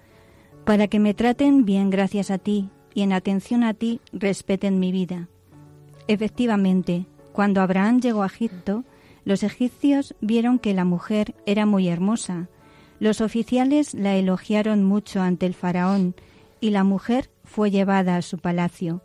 para 0.64 0.86
que 0.86 1.00
me 1.00 1.14
traten 1.14 1.64
bien 1.64 1.90
gracias 1.90 2.30
a 2.30 2.38
ti 2.38 2.70
y 2.94 3.02
en 3.02 3.12
atención 3.12 3.64
a 3.64 3.74
ti 3.74 4.00
respeten 4.12 4.78
mi 4.78 4.92
vida. 4.92 5.28
Efectivamente, 6.06 7.06
cuando 7.32 7.60
Abraham 7.60 8.00
llegó 8.00 8.22
a 8.22 8.26
Egipto, 8.26 8.84
los 9.24 9.42
egipcios 9.42 10.14
vieron 10.20 10.58
que 10.58 10.74
la 10.74 10.84
mujer 10.84 11.34
era 11.44 11.66
muy 11.66 11.88
hermosa. 11.88 12.48
Los 13.00 13.20
oficiales 13.20 13.94
la 13.94 14.14
elogiaron 14.14 14.84
mucho 14.84 15.20
ante 15.22 15.46
el 15.46 15.54
faraón 15.54 16.14
y 16.60 16.70
la 16.70 16.84
mujer 16.84 17.30
fue 17.44 17.70
llevada 17.70 18.16
a 18.16 18.22
su 18.22 18.38
palacio. 18.38 19.02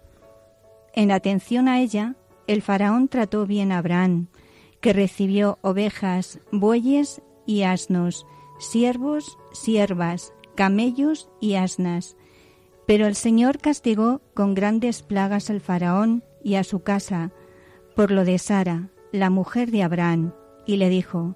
En 0.98 1.12
atención 1.12 1.68
a 1.68 1.80
ella, 1.80 2.16
el 2.48 2.64
faraón 2.64 3.08
trató 3.08 3.46
bien 3.46 3.72
a 3.72 3.78
Abraham, 3.78 4.30
que 4.82 4.94
recibió 4.94 5.60
ovejas, 5.62 6.40
bueyes 6.52 7.22
y 7.46 7.62
asnos, 7.62 8.26
siervos, 8.58 9.38
siervas, 9.52 10.34
camellos 10.56 11.30
y 11.40 11.54
asnas. 11.54 12.18
Pero 12.88 13.06
el 13.06 13.14
Señor 13.14 13.60
castigó 13.60 14.22
con 14.34 14.56
grandes 14.56 15.04
plagas 15.04 15.52
al 15.52 15.62
faraón 15.62 16.24
y 16.44 16.56
a 16.56 16.64
su 16.64 16.80
casa 16.80 17.32
por 17.96 18.10
lo 18.10 18.26
de 18.26 18.40
Sara, 18.40 18.90
la 19.12 19.30
mujer 19.30 19.70
de 19.70 19.84
Abraham, 19.84 20.34
y 20.66 20.78
le 20.78 20.90
dijo, 20.90 21.36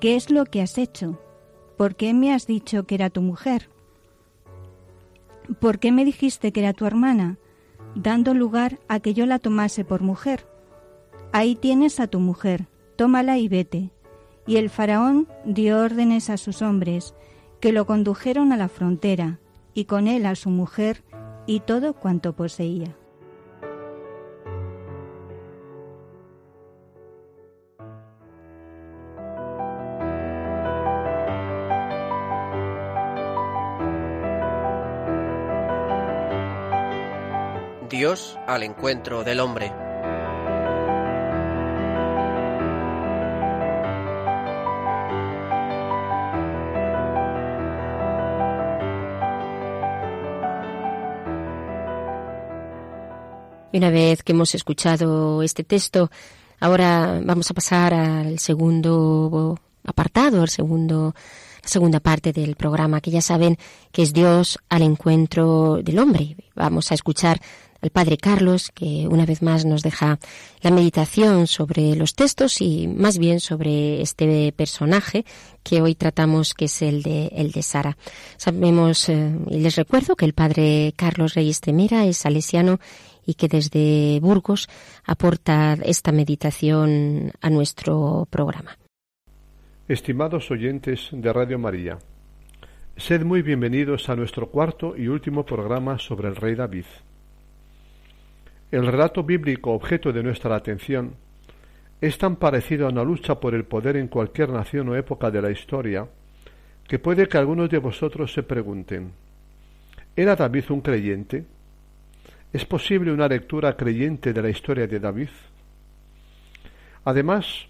¿Qué 0.00 0.16
es 0.16 0.30
lo 0.30 0.46
que 0.46 0.62
has 0.62 0.78
hecho? 0.78 1.20
¿Por 1.76 1.96
qué 1.96 2.14
me 2.14 2.32
has 2.32 2.46
dicho 2.46 2.86
que 2.86 2.94
era 2.94 3.10
tu 3.10 3.20
mujer? 3.20 3.68
¿Por 5.60 5.80
qué 5.80 5.92
me 5.92 6.06
dijiste 6.06 6.50
que 6.50 6.60
era 6.60 6.72
tu 6.72 6.86
hermana, 6.86 7.38
dando 7.96 8.34
lugar 8.34 8.78
a 8.88 9.00
que 9.00 9.14
yo 9.14 9.26
la 9.26 9.38
tomase 9.38 9.84
por 9.84 10.02
mujer? 10.02 10.46
Ahí 11.32 11.56
tienes 11.56 11.98
a 11.98 12.06
tu 12.06 12.20
mujer, 12.20 12.68
tómala 12.94 13.38
y 13.38 13.48
vete. 13.48 13.90
Y 14.46 14.56
el 14.56 14.70
faraón 14.70 15.26
dio 15.44 15.80
órdenes 15.80 16.30
a 16.30 16.36
sus 16.36 16.62
hombres, 16.62 17.14
que 17.58 17.72
lo 17.72 17.86
condujeron 17.86 18.52
a 18.52 18.56
la 18.56 18.68
frontera, 18.68 19.40
y 19.74 19.86
con 19.86 20.06
él 20.06 20.26
a 20.26 20.34
su 20.36 20.50
mujer 20.50 21.02
y 21.46 21.60
todo 21.60 21.94
cuanto 21.94 22.34
poseía. 22.34 22.96
Dios 37.88 38.38
al 38.46 38.62
encuentro 38.62 39.22
del 39.22 39.40
hombre. 39.40 39.72
Una 53.72 53.90
vez 53.90 54.22
que 54.22 54.32
hemos 54.32 54.54
escuchado 54.54 55.42
este 55.42 55.62
texto, 55.62 56.10
ahora 56.60 57.20
vamos 57.22 57.50
a 57.50 57.54
pasar 57.54 57.92
al 57.92 58.38
segundo 58.38 59.60
apartado, 59.84 60.40
al 60.40 60.48
segundo, 60.48 61.14
segunda 61.62 62.00
parte 62.00 62.32
del 62.32 62.56
programa, 62.56 63.00
que 63.02 63.10
ya 63.10 63.20
saben 63.20 63.58
que 63.92 64.02
es 64.02 64.12
Dios 64.14 64.58
al 64.70 64.82
encuentro 64.82 65.80
del 65.82 65.98
hombre. 65.98 66.36
Vamos 66.54 66.90
a 66.90 66.94
escuchar 66.94 67.40
al 67.80 67.90
Padre 67.90 68.16
Carlos, 68.16 68.70
que 68.74 69.06
una 69.08 69.26
vez 69.26 69.42
más 69.42 69.64
nos 69.64 69.82
deja 69.82 70.18
la 70.62 70.70
meditación 70.70 71.46
sobre 71.46 71.94
los 71.96 72.14
textos 72.14 72.60
y 72.60 72.88
más 72.88 73.18
bien 73.18 73.40
sobre 73.40 74.00
este 74.02 74.52
personaje 74.52 75.24
que 75.62 75.82
hoy 75.82 75.94
tratamos, 75.94 76.54
que 76.54 76.66
es 76.66 76.82
el 76.82 77.02
de, 77.02 77.26
el 77.28 77.52
de 77.52 77.62
Sara. 77.62 77.96
Sabemos, 78.36 79.08
eh, 79.08 79.36
y 79.50 79.58
les 79.58 79.76
recuerdo 79.76 80.16
que 80.16 80.24
el 80.24 80.32
Padre 80.32 80.92
Carlos 80.96 81.34
Reyes 81.34 81.60
Temera 81.60 82.06
es 82.06 82.18
salesiano 82.18 82.78
y 83.26 83.34
que 83.34 83.48
desde 83.48 84.20
Burgos 84.20 84.68
aporta 85.04 85.76
esta 85.84 86.12
meditación 86.12 87.32
a 87.40 87.50
nuestro 87.50 88.26
programa. 88.30 88.78
Estimados 89.88 90.50
oyentes 90.50 91.10
de 91.12 91.32
Radio 91.32 91.58
María, 91.58 91.98
sed 92.96 93.24
muy 93.24 93.42
bienvenidos 93.42 94.08
a 94.08 94.16
nuestro 94.16 94.50
cuarto 94.50 94.96
y 94.96 95.08
último 95.08 95.44
programa 95.44 95.98
sobre 95.98 96.28
el 96.28 96.36
rey 96.36 96.54
David. 96.54 96.86
El 98.72 98.84
relato 98.84 99.22
bíblico 99.22 99.72
objeto 99.72 100.12
de 100.12 100.24
nuestra 100.24 100.56
atención 100.56 101.14
es 102.00 102.18
tan 102.18 102.34
parecido 102.34 102.86
a 102.86 102.90
una 102.90 103.04
lucha 103.04 103.38
por 103.38 103.54
el 103.54 103.64
poder 103.64 103.96
en 103.96 104.08
cualquier 104.08 104.50
nación 104.50 104.88
o 104.88 104.96
época 104.96 105.30
de 105.30 105.40
la 105.40 105.52
historia 105.52 106.08
que 106.88 106.98
puede 106.98 107.28
que 107.28 107.38
algunos 107.38 107.70
de 107.70 107.78
vosotros 107.78 108.32
se 108.32 108.42
pregunten 108.42 109.12
¿Era 110.16 110.34
David 110.34 110.64
un 110.70 110.80
creyente? 110.80 111.44
¿Es 112.52 112.64
posible 112.64 113.12
una 113.12 113.28
lectura 113.28 113.76
creyente 113.76 114.32
de 114.32 114.42
la 114.42 114.50
historia 114.50 114.86
de 114.86 114.98
David? 114.98 115.28
Además, 117.04 117.68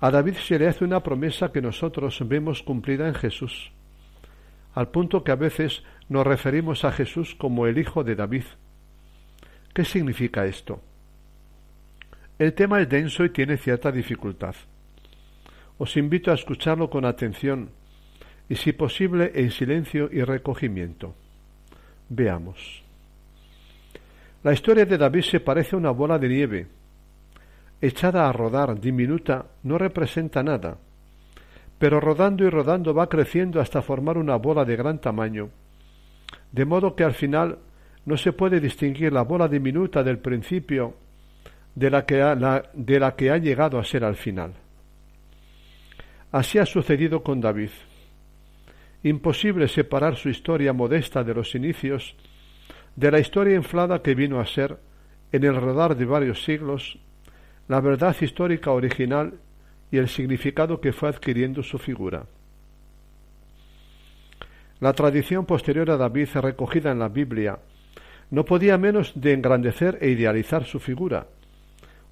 a 0.00 0.10
David 0.10 0.36
se 0.36 0.58
le 0.58 0.68
hace 0.68 0.84
una 0.84 1.02
promesa 1.02 1.52
que 1.52 1.60
nosotros 1.60 2.18
vemos 2.26 2.62
cumplida 2.62 3.06
en 3.08 3.14
Jesús, 3.14 3.72
al 4.74 4.88
punto 4.88 5.22
que 5.22 5.32
a 5.32 5.36
veces 5.36 5.82
nos 6.08 6.26
referimos 6.26 6.84
a 6.84 6.92
Jesús 6.92 7.34
como 7.34 7.66
el 7.66 7.76
Hijo 7.76 8.04
de 8.04 8.14
David. 8.14 8.44
¿Qué 9.80 9.86
significa 9.86 10.44
esto? 10.44 10.78
El 12.38 12.52
tema 12.52 12.82
es 12.82 12.88
denso 12.90 13.24
y 13.24 13.30
tiene 13.30 13.56
cierta 13.56 13.90
dificultad. 13.90 14.54
Os 15.78 15.96
invito 15.96 16.30
a 16.30 16.34
escucharlo 16.34 16.90
con 16.90 17.06
atención 17.06 17.70
y, 18.46 18.56
si 18.56 18.74
posible, 18.74 19.32
en 19.34 19.50
silencio 19.50 20.10
y 20.12 20.22
recogimiento. 20.22 21.14
Veamos. 22.10 22.82
La 24.42 24.52
historia 24.52 24.84
de 24.84 24.98
David 24.98 25.22
se 25.22 25.40
parece 25.40 25.76
a 25.76 25.78
una 25.78 25.92
bola 25.92 26.18
de 26.18 26.28
nieve. 26.28 26.66
echada 27.80 28.28
a 28.28 28.32
rodar, 28.34 28.78
diminuta, 28.78 29.46
no 29.62 29.78
representa 29.78 30.42
nada, 30.42 30.76
pero 31.78 32.00
rodando 32.00 32.44
y 32.44 32.50
rodando 32.50 32.92
va 32.92 33.08
creciendo 33.08 33.62
hasta 33.62 33.80
formar 33.80 34.18
una 34.18 34.36
bola 34.36 34.66
de 34.66 34.76
gran 34.76 35.00
tamaño, 35.00 35.48
de 36.52 36.66
modo 36.66 36.94
que 36.94 37.04
al 37.04 37.14
final 37.14 37.60
no 38.04 38.16
se 38.16 38.32
puede 38.32 38.60
distinguir 38.60 39.12
la 39.12 39.22
bola 39.22 39.48
diminuta 39.48 40.02
del 40.02 40.18
principio 40.18 40.94
de 41.74 41.90
la 41.90 42.04
que 42.04 42.22
ha, 42.22 42.34
de 42.72 43.00
la 43.00 43.14
que 43.14 43.30
ha 43.30 43.38
llegado 43.38 43.78
a 43.78 43.84
ser 43.84 44.04
al 44.04 44.16
final. 44.16 44.54
Así 46.32 46.58
ha 46.58 46.66
sucedido 46.66 47.22
con 47.22 47.40
David. 47.40 47.70
Imposible 49.02 49.68
separar 49.68 50.16
su 50.16 50.28
historia 50.28 50.72
modesta 50.72 51.24
de 51.24 51.34
los 51.34 51.54
inicios 51.54 52.16
de 52.96 53.10
la 53.10 53.18
historia 53.18 53.56
inflada 53.56 54.02
que 54.02 54.14
vino 54.14 54.40
a 54.40 54.46
ser, 54.46 54.78
en 55.32 55.44
el 55.44 55.56
rodar 55.56 55.96
de 55.96 56.04
varios 56.04 56.42
siglos, 56.42 56.98
la 57.68 57.80
verdad 57.80 58.16
histórica 58.20 58.72
original 58.72 59.34
y 59.90 59.98
el 59.98 60.08
significado 60.08 60.80
que 60.80 60.92
fue 60.92 61.08
adquiriendo 61.08 61.62
su 61.62 61.78
figura. 61.78 62.26
La 64.80 64.92
tradición 64.92 65.46
posterior 65.46 65.90
a 65.90 65.96
David 65.96 66.28
recogida 66.34 66.90
en 66.90 66.98
la 66.98 67.08
Biblia 67.08 67.58
no 68.30 68.44
podía 68.44 68.78
menos 68.78 69.12
de 69.14 69.32
engrandecer 69.32 69.98
e 70.00 70.10
idealizar 70.10 70.64
su 70.64 70.78
figura, 70.78 71.26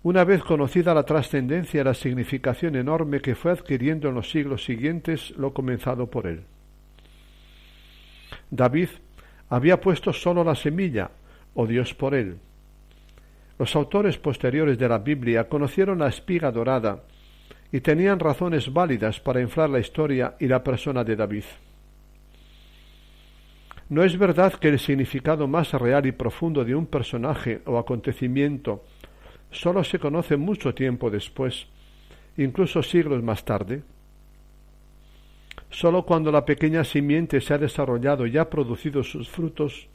una 0.02 0.24
vez 0.24 0.42
conocida 0.42 0.94
la 0.94 1.04
trascendencia 1.04 1.81
y 1.81 1.85
la 1.85 1.94
significación 1.94 2.76
enorme 2.76 3.20
que 3.20 3.35
fue 3.35 3.52
adquiriendo 3.52 4.09
en 4.09 4.14
los 4.14 4.31
siglos 4.31 4.64
siguientes 4.64 5.31
lo 5.37 5.52
comenzado 5.52 6.09
por 6.09 6.26
él. 6.26 6.42
David 8.50 8.88
había 9.48 9.81
puesto 9.81 10.12
sólo 10.12 10.44
la 10.44 10.54
semilla, 10.54 11.11
o 11.54 11.66
Dios 11.66 11.94
por 11.94 12.14
él. 12.14 12.38
Los 13.59 13.74
autores 13.74 14.18
posteriores 14.18 14.78
de 14.78 14.88
la 14.88 14.98
Biblia 14.98 15.48
conocieron 15.48 15.98
la 15.98 16.09
espiga 16.09 16.52
dorada 16.52 17.02
y 17.72 17.81
tenían 17.81 18.20
razones 18.20 18.72
válidas 18.72 19.18
para 19.20 19.40
inflar 19.40 19.68
la 19.70 19.81
historia 19.81 20.37
y 20.38 20.46
la 20.46 20.62
persona 20.62 21.02
de 21.02 21.16
David. 21.16 21.44
No 23.88 24.05
es 24.05 24.18
verdad 24.18 24.53
que 24.55 24.68
el 24.68 24.79
significado 24.79 25.48
más 25.48 25.72
real 25.72 26.05
y 26.07 26.12
profundo 26.12 26.64
de 26.64 26.74
un 26.74 26.87
personaje 26.87 27.62
o 27.64 27.79
acontecimiento 27.79 28.85
sólo 29.51 29.83
se 29.83 29.98
conoce 29.98 30.37
mucho 30.37 30.74
tiempo 30.74 31.11
después, 31.11 31.66
incluso 32.37 32.83
siglos 32.83 33.22
más 33.22 33.44
tarde. 33.44 33.83
Sólo 35.70 36.05
cuando 36.05 36.31
la 36.31 36.44
pequeña 36.44 36.85
simiente 36.85 37.40
se 37.40 37.55
ha 37.55 37.59
desarrollado 37.59 38.27
y 38.27 38.37
ha 38.37 38.51
producido 38.51 39.03
sus 39.03 39.29
frutos, 39.29 39.88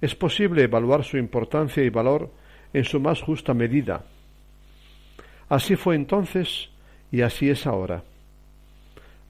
es 0.00 0.14
posible 0.14 0.62
evaluar 0.62 1.02
su 1.04 1.16
importancia 1.16 1.82
y 1.82 1.88
valor 1.88 2.30
en 2.74 2.84
su 2.84 3.00
más 3.00 3.22
justa 3.22 3.54
medida. 3.54 4.04
Así 5.48 5.76
fue 5.76 5.94
entonces 5.94 6.70
y 7.10 7.22
así 7.22 7.48
es 7.48 7.66
ahora. 7.66 8.02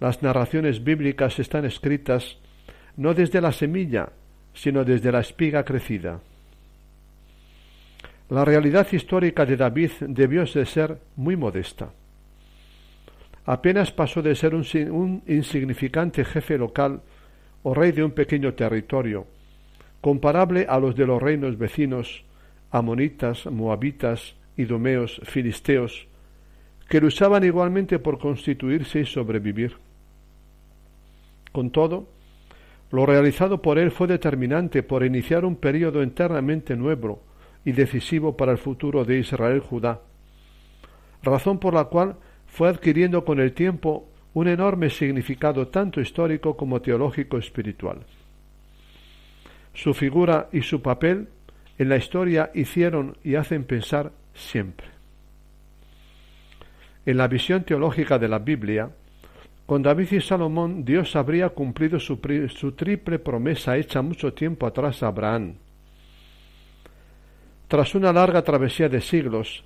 Las 0.01 0.23
narraciones 0.23 0.83
bíblicas 0.83 1.39
están 1.39 1.65
escritas 1.65 2.39
no 2.97 3.15
desde 3.15 3.41
la 3.41 3.53
semilla, 3.53 4.11
sino 4.53 4.85
desde 4.85 5.11
la 5.11 5.21
espiga 5.21 5.65
crecida. 5.65 6.21
La 8.31 8.45
realidad 8.45 8.87
histórica 8.91 9.45
de 9.45 9.57
David 9.57 9.91
debió 10.01 10.45
de 10.45 10.65
ser 10.65 10.99
muy 11.17 11.37
modesta. 11.37 11.91
Apenas 13.47 13.93
pasó 13.93 14.23
de 14.23 14.35
ser 14.35 14.55
un, 14.55 14.65
un, 14.91 15.23
insignificante 15.27 16.25
jefe 16.25 16.57
local 16.57 17.03
o 17.63 17.75
rey 17.75 17.93
de 17.93 18.03
un 18.03 18.13
pequeño 18.13 18.55
territorio, 18.55 19.27
comparable 20.01 20.67
a 20.69 20.79
los 20.79 20.97
de 20.97 21.07
los 21.07 21.21
reinos 21.21 21.59
vecinos, 21.59 22.25
amonitas, 22.71 23.45
moabitas, 23.47 24.35
idumeos, 24.57 25.21
filisteos, 25.25 26.07
que 26.89 27.01
luchaban 27.01 27.45
igualmente 27.45 27.99
por 27.99 28.19
constituirse 28.19 29.01
y 29.01 29.07
sobrevivir. 29.07 29.77
Con 31.53 31.71
todo, 31.71 32.09
lo 32.95 33.07
realizado 33.07 33.61
por 33.61 33.81
él 33.81 33.91
fue 33.91 34.07
determinante 34.07 34.85
por 34.85 35.05
iniciar 35.05 35.45
un 35.45 35.57
período 35.57 36.01
enteramente 36.01 36.77
nuevo, 36.77 37.25
y 37.65 37.73
decisivo 37.73 38.37
para 38.37 38.53
el 38.53 38.59
futuro 38.59 39.05
de 39.05 39.19
Israel-Judá, 39.19 40.01
razón 41.23 41.59
por 41.59 41.75
la 41.75 41.87
cual 41.87 42.15
fue 42.47 42.69
adquiriendo 42.69 43.25
con 43.25 43.41
el 43.41 43.53
tiempo 43.53 44.09
un 44.35 44.47
enorme 44.47 44.91
significado 44.91 45.67
tanto 45.69 46.01
histórico 46.01 46.57
como 46.57 46.81
teológico 46.81 47.37
espiritual. 47.37 47.99
Su 49.73 49.93
figura 49.93 50.49
y 50.53 50.63
su 50.63 50.81
papel 50.81 51.29
en 51.79 51.89
la 51.89 51.97
historia 51.97 52.53
hicieron 52.55 53.17
y 53.25 53.35
hacen 53.35 53.65
pensar 53.65 54.13
siempre. 54.35 54.87
En 57.07 57.17
la 57.17 57.27
visión 57.27 57.65
teológica 57.65 58.21
de 58.21 58.29
la 58.29 58.39
Biblia, 58.39 58.91
con 59.67 59.83
David 59.83 60.13
y 60.13 60.21
Salomón 60.21 60.85
Dios 60.85 61.17
habría 61.17 61.49
cumplido 61.51 61.99
su, 61.99 62.21
su 62.55 62.73
triple 62.73 63.19
promesa 63.19 63.77
hecha 63.77 64.03
mucho 64.03 64.33
tiempo 64.35 64.67
atrás 64.67 65.03
a 65.03 65.09
Abraham, 65.09 65.55
tras 67.69 67.95
una 67.95 68.13
larga 68.13 68.43
travesía 68.43 68.89
de 68.89 69.01
siglos, 69.01 69.65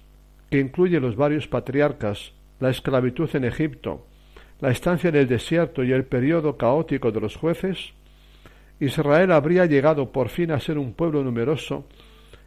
que 0.51 0.61
incluye 0.61 1.01
los 1.01 1.17
varios 1.17 1.49
patriarcas, 1.49 2.33
la 2.61 2.71
esclavitud 2.71 3.29
en 3.35 3.45
Egipto, 3.45 4.07
la 4.61 4.71
estancia 4.71 5.09
en 5.09 5.17
el 5.17 5.29
desierto 5.29 5.85
y 5.85 5.93
el 5.93 6.05
periodo 6.05 6.57
caótico 6.57 7.13
de 7.13 7.21
los 7.21 7.37
jueces, 7.37 7.93
Israel 8.81 9.33
habría 9.33 9.67
llegado 9.67 10.13
por 10.13 10.29
fin 10.29 10.53
a 10.53 10.61
ser 10.61 10.79
un 10.79 10.93
pueblo 10.93 11.23
numeroso 11.23 11.87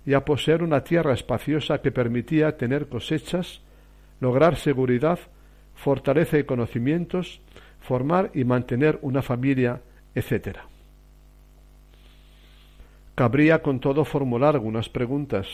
y 0.05 0.13
a 0.13 0.23
poseer 0.23 0.63
una 0.63 0.83
tierra 0.83 1.13
espaciosa 1.13 1.81
que 1.81 1.91
permitía 1.91 2.57
tener 2.57 2.87
cosechas, 2.87 3.61
lograr 4.19 4.55
seguridad, 4.55 5.19
fortaleza 5.81 6.37
y 6.37 6.43
conocimientos, 6.43 7.41
formar 7.79 8.29
y 8.35 8.43
mantener 8.43 8.99
una 9.01 9.23
familia, 9.23 9.81
etc. 10.13 10.59
Cabría 13.15 13.63
con 13.63 13.79
todo 13.79 14.05
formular 14.05 14.53
algunas 14.53 14.89
preguntas. 14.89 15.47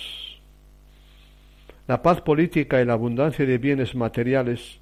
La 1.87 2.01
paz 2.01 2.19
política 2.19 2.81
y 2.81 2.85
la 2.85 2.93
abundancia 2.93 3.45
de 3.45 3.57
bienes 3.57 3.95
materiales 3.95 4.79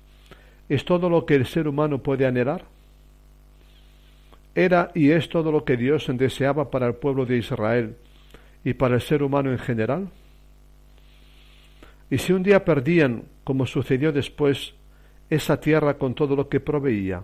es 0.67 0.83
todo 0.83 1.09
lo 1.09 1.27
que 1.27 1.35
el 1.35 1.45
ser 1.45 1.67
humano 1.67 1.99
puede 1.99 2.25
anhelar. 2.25 2.65
Era 4.55 4.89
y 4.95 5.11
es 5.11 5.29
todo 5.29 5.51
lo 5.51 5.63
que 5.63 5.77
Dios 5.77 6.07
deseaba 6.09 6.71
para 6.71 6.87
el 6.87 6.95
pueblo 6.95 7.27
de 7.27 7.37
Israel 7.37 7.97
y 8.63 8.73
para 8.73 8.95
el 8.95 9.01
ser 9.01 9.21
humano 9.21 9.51
en 9.51 9.59
general. 9.59 10.07
Y 12.09 12.17
si 12.17 12.33
un 12.33 12.41
día 12.41 12.65
perdían, 12.65 13.25
como 13.43 13.65
sucedió 13.65 14.11
después, 14.11 14.74
esa 15.29 15.59
tierra 15.59 15.97
con 15.97 16.13
todo 16.13 16.35
lo 16.35 16.49
que 16.49 16.59
proveía, 16.59 17.23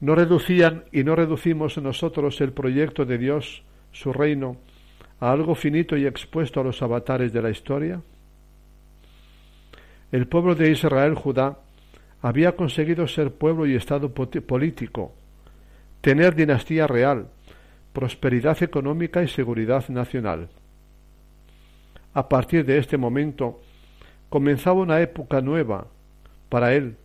no 0.00 0.16
reducían 0.16 0.84
y 0.90 1.04
no 1.04 1.14
reducimos 1.14 1.78
nosotros 1.78 2.40
el 2.40 2.52
proyecto 2.52 3.04
de 3.04 3.18
Dios, 3.18 3.62
su 3.92 4.12
reino, 4.12 4.56
a 5.20 5.30
algo 5.30 5.54
finito 5.54 5.96
y 5.96 6.06
expuesto 6.06 6.60
a 6.60 6.64
los 6.64 6.82
avatares 6.82 7.32
de 7.32 7.40
la 7.40 7.50
historia? 7.50 8.02
El 10.10 10.26
pueblo 10.26 10.56
de 10.56 10.72
Israel, 10.72 11.14
Judá, 11.14 11.58
había 12.20 12.56
conseguido 12.56 13.06
ser 13.06 13.32
pueblo 13.32 13.64
y 13.64 13.76
estado 13.76 14.12
político, 14.12 15.14
tener 16.00 16.34
dinastía 16.34 16.88
real, 16.88 17.28
prosperidad 17.92 18.60
económica 18.62 19.22
y 19.22 19.28
seguridad 19.28 19.88
nacional. 19.88 20.48
A 22.12 22.28
partir 22.28 22.66
de 22.66 22.78
este 22.78 22.98
momento 22.98 23.60
comenzaba 24.28 24.80
una 24.80 25.00
época 25.00 25.40
nueva 25.40 25.86
para 26.52 26.74
él, 26.74 26.96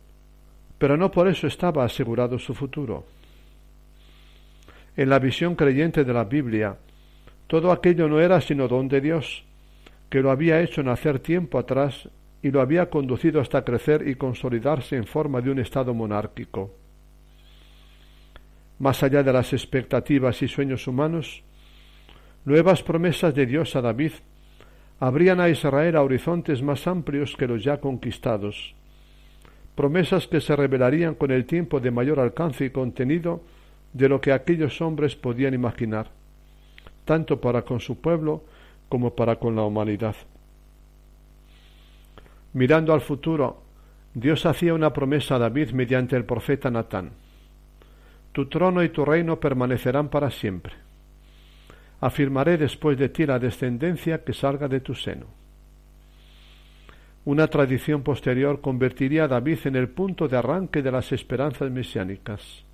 pero 0.76 0.98
no 0.98 1.10
por 1.10 1.26
eso 1.26 1.46
estaba 1.46 1.82
asegurado 1.82 2.38
su 2.38 2.52
futuro. 2.52 3.06
En 4.94 5.08
la 5.08 5.18
visión 5.18 5.54
creyente 5.54 6.04
de 6.04 6.12
la 6.12 6.24
Biblia, 6.24 6.76
todo 7.46 7.72
aquello 7.72 8.08
no 8.08 8.20
era 8.20 8.42
sino 8.42 8.68
don 8.68 8.88
de 8.88 9.00
Dios, 9.00 9.46
que 10.10 10.20
lo 10.20 10.30
había 10.30 10.60
hecho 10.60 10.82
nacer 10.82 11.20
tiempo 11.20 11.58
atrás 11.58 12.10
y 12.42 12.50
lo 12.50 12.60
había 12.60 12.90
conducido 12.90 13.40
hasta 13.40 13.64
crecer 13.64 14.06
y 14.06 14.16
consolidarse 14.16 14.96
en 14.96 15.06
forma 15.06 15.40
de 15.40 15.50
un 15.50 15.60
estado 15.60 15.94
monárquico. 15.94 16.74
Más 18.80 19.02
allá 19.02 19.22
de 19.22 19.32
las 19.32 19.54
expectativas 19.54 20.42
y 20.42 20.48
sueños 20.48 20.86
humanos, 20.86 21.42
nuevas 22.44 22.82
promesas 22.82 23.34
de 23.34 23.46
Dios 23.46 23.74
a 23.76 23.80
David 23.80 24.12
abrían 25.00 25.40
a 25.40 25.48
Israel 25.48 25.96
a 25.96 26.02
horizontes 26.02 26.60
más 26.60 26.86
amplios 26.86 27.34
que 27.34 27.46
los 27.46 27.64
ya 27.64 27.78
conquistados 27.78 28.74
promesas 29.78 30.26
que 30.26 30.40
se 30.40 30.56
revelarían 30.56 31.14
con 31.14 31.30
el 31.30 31.46
tiempo 31.46 31.78
de 31.78 31.92
mayor 31.92 32.18
alcance 32.18 32.64
y 32.64 32.70
contenido 32.70 33.42
de 33.92 34.08
lo 34.08 34.20
que 34.20 34.32
aquellos 34.32 34.80
hombres 34.80 35.14
podían 35.14 35.54
imaginar, 35.54 36.10
tanto 37.04 37.40
para 37.40 37.62
con 37.62 37.78
su 37.78 38.00
pueblo 38.00 38.42
como 38.88 39.14
para 39.14 39.36
con 39.36 39.54
la 39.54 39.62
humanidad. 39.62 40.16
Mirando 42.54 42.92
al 42.92 43.02
futuro, 43.02 43.62
Dios 44.14 44.46
hacía 44.46 44.74
una 44.74 44.92
promesa 44.92 45.36
a 45.36 45.38
David 45.38 45.70
mediante 45.70 46.16
el 46.16 46.24
profeta 46.24 46.72
Natán. 46.72 47.12
Tu 48.32 48.46
trono 48.46 48.82
y 48.82 48.88
tu 48.88 49.04
reino 49.04 49.38
permanecerán 49.38 50.08
para 50.08 50.32
siempre. 50.32 50.72
Afirmaré 52.00 52.58
después 52.58 52.98
de 52.98 53.10
ti 53.10 53.26
la 53.26 53.38
descendencia 53.38 54.24
que 54.24 54.32
salga 54.32 54.66
de 54.66 54.80
tu 54.80 54.96
seno. 54.96 55.37
Una 57.28 57.46
tradición 57.46 58.02
posterior 58.02 58.62
convertiría 58.62 59.24
a 59.24 59.28
David 59.28 59.58
en 59.66 59.76
el 59.76 59.90
punto 59.90 60.28
de 60.28 60.38
arranque 60.38 60.80
de 60.80 60.90
las 60.90 61.12
esperanzas 61.12 61.70
mesiánicas. 61.70 62.64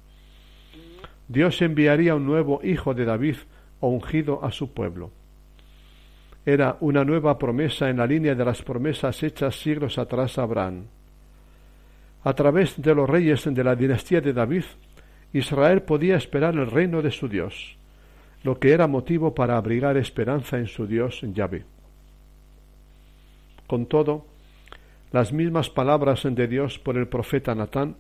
Dios 1.26 1.60
enviaría 1.60 2.14
un 2.14 2.24
nuevo 2.24 2.60
hijo 2.62 2.94
de 2.94 3.04
David 3.04 3.34
ungido 3.80 4.44
a 4.44 4.52
su 4.52 4.72
pueblo. 4.72 5.10
Era 6.46 6.76
una 6.78 7.04
nueva 7.04 7.36
promesa 7.36 7.90
en 7.90 7.96
la 7.96 8.06
línea 8.06 8.36
de 8.36 8.44
las 8.44 8.62
promesas 8.62 9.20
hechas 9.24 9.56
siglos 9.56 9.98
atrás 9.98 10.38
a 10.38 10.44
Abraham. 10.44 10.84
A 12.22 12.32
través 12.34 12.80
de 12.80 12.94
los 12.94 13.10
reyes 13.10 13.52
de 13.52 13.64
la 13.64 13.74
dinastía 13.74 14.20
de 14.20 14.32
David, 14.32 14.66
Israel 15.32 15.82
podía 15.82 16.14
esperar 16.14 16.54
el 16.54 16.70
reino 16.70 17.02
de 17.02 17.10
su 17.10 17.26
Dios, 17.26 17.76
lo 18.44 18.60
que 18.60 18.70
era 18.70 18.86
motivo 18.86 19.34
para 19.34 19.56
abrigar 19.56 19.96
esperanza 19.96 20.58
en 20.58 20.68
su 20.68 20.86
Dios 20.86 21.22
Yahvé. 21.22 21.64
Con 23.66 23.86
todo, 23.86 24.32
las 25.14 25.32
mismas 25.32 25.70
palabras 25.70 26.24
de 26.24 26.48
Dios 26.48 26.80
por 26.80 26.96
el 26.96 27.06
profeta 27.06 27.54
Natán 27.54 27.94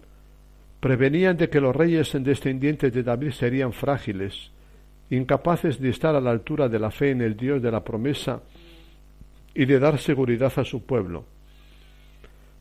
prevenían 0.80 1.36
de 1.36 1.48
que 1.48 1.60
los 1.60 1.74
reyes 1.74 2.12
descendientes 2.12 2.92
de 2.92 3.04
David 3.04 3.30
serían 3.30 3.72
frágiles, 3.72 4.50
incapaces 5.10 5.78
de 5.78 5.90
estar 5.90 6.16
a 6.16 6.20
la 6.20 6.32
altura 6.32 6.68
de 6.68 6.80
la 6.80 6.90
fe 6.90 7.12
en 7.12 7.20
el 7.20 7.36
Dios 7.36 7.62
de 7.62 7.70
la 7.70 7.84
promesa 7.84 8.42
y 9.54 9.64
de 9.64 9.78
dar 9.78 10.00
seguridad 10.00 10.52
a 10.56 10.64
su 10.64 10.84
pueblo. 10.84 11.24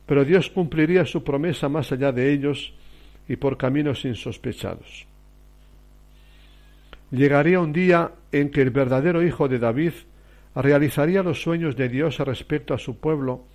Pero 0.05 0.23
Dios 0.23 0.51
cumpliría 0.51 1.03
su 1.07 1.23
promesa 1.23 1.67
más 1.67 1.91
allá 1.91 2.11
de 2.11 2.31
ellos 2.31 2.75
y 3.27 3.37
por 3.37 3.57
caminos 3.57 4.05
insospechados. 4.05 5.07
Llegaría 7.09 7.59
un 7.59 7.73
día 7.73 8.11
en 8.31 8.51
que 8.51 8.61
el 8.61 8.69
verdadero 8.69 9.23
Hijo 9.23 9.47
de 9.47 9.57
David 9.57 9.93
realizaría 10.53 11.23
los 11.23 11.41
sueños 11.41 11.75
de 11.75 11.89
Dios 11.89 12.19
respecto 12.19 12.75
a 12.75 12.77
su 12.77 12.99
pueblo 12.99 13.47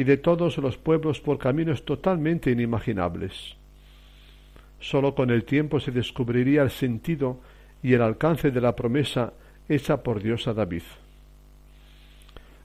y 0.00 0.04
de 0.04 0.16
todos 0.16 0.56
los 0.56 0.78
pueblos 0.78 1.20
por 1.20 1.36
caminos 1.36 1.84
totalmente 1.84 2.50
inimaginables. 2.50 3.54
Sólo 4.80 5.14
con 5.14 5.28
el 5.28 5.44
tiempo 5.44 5.78
se 5.78 5.90
descubriría 5.90 6.62
el 6.62 6.70
sentido 6.70 7.38
y 7.82 7.92
el 7.92 8.00
alcance 8.00 8.50
de 8.50 8.62
la 8.62 8.74
promesa 8.74 9.34
hecha 9.68 10.02
por 10.02 10.22
Dios 10.22 10.48
a 10.48 10.54
David. 10.54 10.84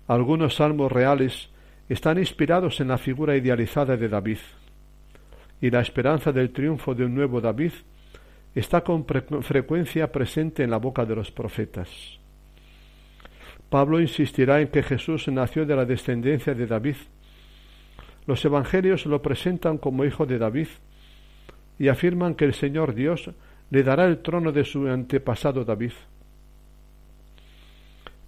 Algunos 0.08 0.56
salmos 0.56 0.90
reales 0.90 1.50
están 1.90 2.20
inspirados 2.20 2.80
en 2.80 2.88
la 2.88 2.98
figura 2.98 3.36
idealizada 3.36 3.98
de 3.98 4.08
David, 4.08 4.40
y 5.60 5.70
la 5.70 5.82
esperanza 5.82 6.32
del 6.32 6.52
triunfo 6.52 6.96
de 6.96 7.04
un 7.04 7.16
nuevo 7.16 7.42
David 7.42 7.74
está 8.56 8.82
con 8.82 9.06
frecuencia 9.06 10.10
presente 10.10 10.64
en 10.64 10.72
la 10.72 10.78
boca 10.78 11.06
de 11.06 11.18
los 11.18 11.32
profetas. 11.32 11.90
Pablo 13.70 14.00
insistirá 14.00 14.62
en 14.62 14.70
que 14.70 14.84
Jesús 14.84 15.28
nació 15.28 15.66
de 15.66 15.76
la 15.76 15.84
descendencia 15.84 16.54
de 16.54 16.66
David. 16.66 16.96
Los 18.28 18.44
evangelios 18.44 19.06
lo 19.06 19.22
presentan 19.22 19.78
como 19.78 20.06
hijo 20.06 20.26
de 20.26 20.38
David 20.38 20.68
y 21.78 21.90
afirman 21.90 22.36
que 22.36 22.46
el 22.46 22.54
Señor 22.54 22.96
Dios 22.96 23.30
le 23.70 23.84
dará 23.84 24.06
el 24.06 24.20
trono 24.20 24.52
de 24.52 24.64
su 24.64 24.88
antepasado 24.88 25.64
David. 25.64 25.92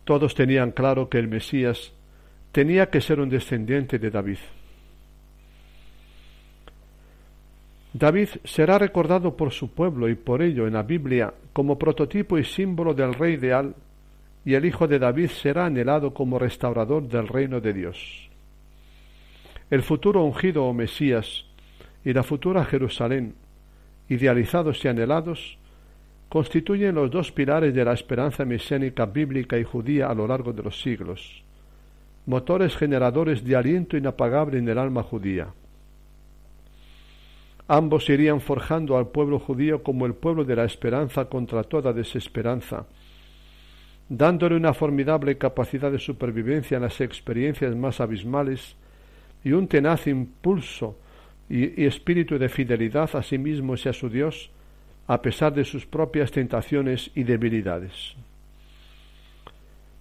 Todos 0.03 0.35
tenían 0.35 0.71
claro 0.71 1.09
que 1.09 1.19
el 1.19 1.27
Mesías 1.27 1.93
tenía 2.51 2.89
que 2.89 3.01
ser 3.01 3.19
un 3.19 3.29
descendiente 3.29 3.99
de 3.99 4.09
David. 4.09 4.37
David 7.93 8.29
será 8.43 8.77
recordado 8.77 9.35
por 9.35 9.51
su 9.51 9.73
pueblo 9.73 10.07
y 10.07 10.15
por 10.15 10.41
ello 10.41 10.67
en 10.67 10.73
la 10.73 10.83
Biblia 10.83 11.33
como 11.51 11.79
prototipo 11.79 12.37
y 12.37 12.43
símbolo 12.43 12.93
del 12.93 13.13
rey 13.13 13.33
ideal, 13.33 13.73
y 14.45 14.53
el 14.53 14.65
hijo 14.65 14.87
de 14.87 14.99
David 14.99 15.29
será 15.29 15.65
anhelado 15.65 16.13
como 16.13 16.39
restaurador 16.39 17.07
del 17.07 17.27
reino 17.27 17.59
de 17.59 17.73
Dios. 17.73 18.26
El 19.69 19.83
futuro 19.83 20.23
ungido 20.23 20.65
o 20.65 20.73
Mesías 20.73 21.45
y 22.05 22.13
la 22.13 22.23
futura 22.23 22.63
Jerusalén 22.65 23.35
idealizados 24.09 24.83
y 24.83 24.87
anhelados, 24.87 25.57
constituyen 26.29 26.95
los 26.95 27.11
dos 27.11 27.31
pilares 27.31 27.73
de 27.73 27.85
la 27.85 27.93
esperanza 27.93 28.45
mesiánica 28.45 29.05
bíblica 29.05 29.57
y 29.57 29.63
judía 29.63 30.09
a 30.09 30.13
lo 30.13 30.27
largo 30.27 30.53
de 30.53 30.63
los 30.63 30.81
siglos, 30.81 31.43
motores 32.25 32.75
generadores 32.75 33.43
de 33.43 33.55
aliento 33.55 33.97
inapagable 33.97 34.57
en 34.57 34.67
el 34.67 34.77
alma 34.77 35.03
judía. 35.03 35.47
Ambos 37.69 38.09
irían 38.09 38.39
forjando 38.39 38.97
al 38.97 39.07
pueblo 39.07 39.39
judío 39.39 39.83
como 39.83 40.05
el 40.05 40.13
pueblo 40.13 40.45
de 40.45 40.55
la 40.55 40.63
esperanza 40.63 41.25
contra 41.25 41.63
toda 41.63 41.91
desesperanza, 41.91 42.85
dándole 44.07 44.55
una 44.55 44.73
formidable 44.73 45.37
capacidad 45.37 45.91
de 45.91 45.99
supervivencia 45.99 46.77
en 46.77 46.83
las 46.83 47.01
experiencias 47.01 47.75
más 47.75 47.99
abismales 47.99 48.77
y 49.47 49.53
un 49.53 49.69
tenaz 49.69 50.07
impulso 50.07 50.99
y, 51.49 51.85
espíritu 51.85 52.37
de 52.37 52.49
fidelidad 52.49 53.15
a 53.15 53.23
sí 53.23 53.37
mismo 53.37 53.75
y 53.75 53.87
a 53.87 53.93
su 53.93 54.09
Dios, 54.09 54.51
a 55.07 55.21
pesar 55.21 55.53
de 55.53 55.63
sus 55.63 55.85
propias 55.85 56.31
tentaciones 56.31 57.11
y 57.15 57.23
debilidades. 57.23 58.13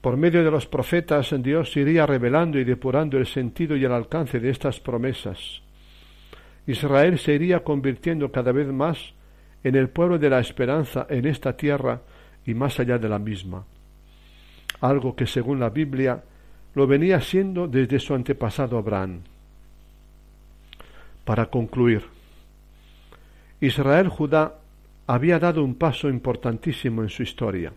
Por 0.00 0.16
medio 0.16 0.42
de 0.42 0.50
los 0.50 0.66
profetas, 0.66 1.32
Dios 1.40 1.76
iría 1.76 2.06
revelando 2.06 2.58
y 2.58 2.64
depurando 2.64 3.18
el 3.18 3.26
sentido 3.26 3.76
y 3.76 3.84
el 3.84 3.92
alcance 3.92 4.40
de 4.40 4.50
estas 4.50 4.80
promesas. 4.80 5.62
Israel 6.66 7.16
se 7.16 7.34
iría 7.34 7.62
convirtiendo 7.62 8.32
cada 8.32 8.50
vez 8.50 8.66
más 8.66 9.14
en 9.62 9.76
el 9.76 9.90
pueblo 9.90 10.18
de 10.18 10.28
la 10.28 10.40
esperanza 10.40 11.06
en 11.08 11.24
esta 11.24 11.56
tierra 11.56 12.02
y 12.44 12.52
más 12.54 12.80
allá 12.80 12.98
de 12.98 13.08
la 13.08 13.20
misma, 13.20 13.64
algo 14.80 15.14
que 15.14 15.28
según 15.28 15.60
la 15.60 15.70
Biblia 15.70 16.20
lo 16.74 16.88
venía 16.88 17.20
siendo 17.20 17.68
desde 17.68 18.00
su 18.00 18.12
antepasado 18.12 18.76
Abraham. 18.76 19.22
Para 21.26 21.46
concluir, 21.46 22.04
Israel 23.60 24.08
Judá 24.08 24.54
había 25.08 25.40
dado 25.40 25.64
un 25.64 25.74
paso 25.74 26.08
importantísimo 26.08 27.02
en 27.02 27.08
su 27.08 27.24
historia. 27.24 27.72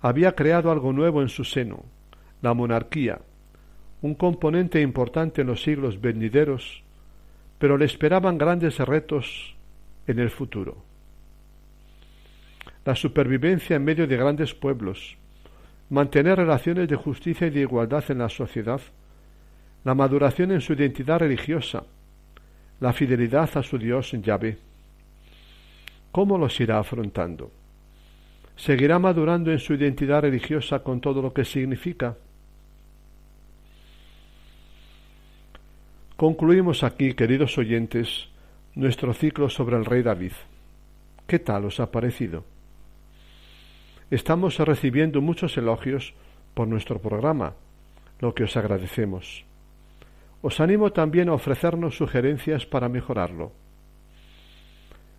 Había 0.00 0.34
creado 0.34 0.70
algo 0.72 0.94
nuevo 0.94 1.20
en 1.20 1.28
su 1.28 1.44
seno, 1.44 1.84
la 2.40 2.54
monarquía, 2.54 3.20
un 4.00 4.14
componente 4.14 4.80
importante 4.80 5.42
en 5.42 5.48
los 5.48 5.62
siglos 5.62 6.00
venideros, 6.00 6.82
pero 7.58 7.76
le 7.76 7.84
esperaban 7.84 8.38
grandes 8.38 8.78
retos 8.78 9.54
en 10.06 10.18
el 10.18 10.30
futuro. 10.30 10.78
La 12.86 12.96
supervivencia 12.96 13.76
en 13.76 13.84
medio 13.84 14.06
de 14.06 14.16
grandes 14.16 14.54
pueblos, 14.54 15.18
mantener 15.90 16.38
relaciones 16.38 16.88
de 16.88 16.96
justicia 16.96 17.48
y 17.48 17.50
de 17.50 17.60
igualdad 17.60 18.04
en 18.08 18.18
la 18.20 18.30
sociedad, 18.30 18.80
la 19.84 19.94
maduración 19.94 20.50
en 20.52 20.62
su 20.62 20.72
identidad 20.72 21.18
religiosa, 21.18 21.84
la 22.82 22.92
fidelidad 22.92 23.48
a 23.56 23.62
su 23.62 23.78
Dios 23.78 24.10
Yahvé. 24.10 24.58
¿Cómo 26.10 26.36
los 26.36 26.58
irá 26.58 26.80
afrontando? 26.80 27.48
¿Seguirá 28.56 28.98
madurando 28.98 29.52
en 29.52 29.60
su 29.60 29.74
identidad 29.74 30.22
religiosa 30.22 30.80
con 30.80 31.00
todo 31.00 31.22
lo 31.22 31.32
que 31.32 31.44
significa? 31.44 32.16
Concluimos 36.16 36.82
aquí, 36.82 37.14
queridos 37.14 37.56
oyentes, 37.56 38.28
nuestro 38.74 39.14
ciclo 39.14 39.48
sobre 39.48 39.76
el 39.76 39.84
rey 39.84 40.02
David. 40.02 40.32
¿Qué 41.28 41.38
tal 41.38 41.66
os 41.66 41.78
ha 41.78 41.92
parecido? 41.92 42.44
Estamos 44.10 44.58
recibiendo 44.58 45.20
muchos 45.20 45.56
elogios 45.56 46.14
por 46.52 46.66
nuestro 46.66 46.98
programa, 46.98 47.54
lo 48.18 48.34
que 48.34 48.42
os 48.42 48.56
agradecemos. 48.56 49.44
Os 50.42 50.58
animo 50.60 50.92
también 50.92 51.28
a 51.28 51.34
ofrecernos 51.34 51.96
sugerencias 51.96 52.66
para 52.66 52.88
mejorarlo. 52.88 53.52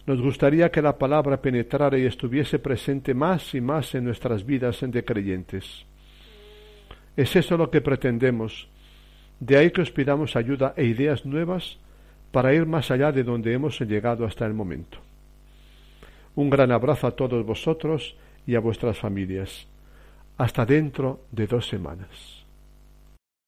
Nos 0.06 0.22
gustaría 0.22 0.70
que 0.70 0.82
la 0.82 0.98
palabra 0.98 1.42
penetrara 1.42 1.98
y 1.98 2.06
estuviese 2.06 2.60
presente 2.60 3.14
más 3.14 3.56
y 3.56 3.62
más 3.62 3.96
en 3.96 4.04
nuestras 4.04 4.46
vidas 4.46 4.82
de 4.82 5.06
creyentes. 5.06 5.86
Es 7.16 7.36
eso 7.38 7.56
lo 7.56 7.72
que 7.72 7.80
pretendemos. 7.80 8.68
De 9.40 9.58
ahí 9.58 9.72
que 9.72 9.82
os 9.82 9.92
pidamos 9.92 10.36
ayuda 10.36 10.74
e 10.76 10.84
ideas 10.84 11.26
nuevas 11.26 11.80
para 12.32 12.54
ir 12.54 12.66
más 12.66 12.92
allá 12.92 13.14
de 13.14 13.24
donde 13.24 13.54
hemos 13.54 13.80
llegado 13.80 14.26
hasta 14.26 14.46
el 14.46 14.54
momento. 14.54 14.98
Un 16.36 16.50
gran 16.50 16.72
abrazo 16.72 17.08
a 17.08 17.16
todos 17.16 17.46
vosotros 17.46 18.18
y 18.46 18.56
a 18.56 18.60
vuestras 18.60 18.98
familias. 18.98 19.68
Hasta 20.38 20.66
dentro 20.66 21.22
de 21.32 21.48
dos 21.48 21.68
semanas. 21.68 22.43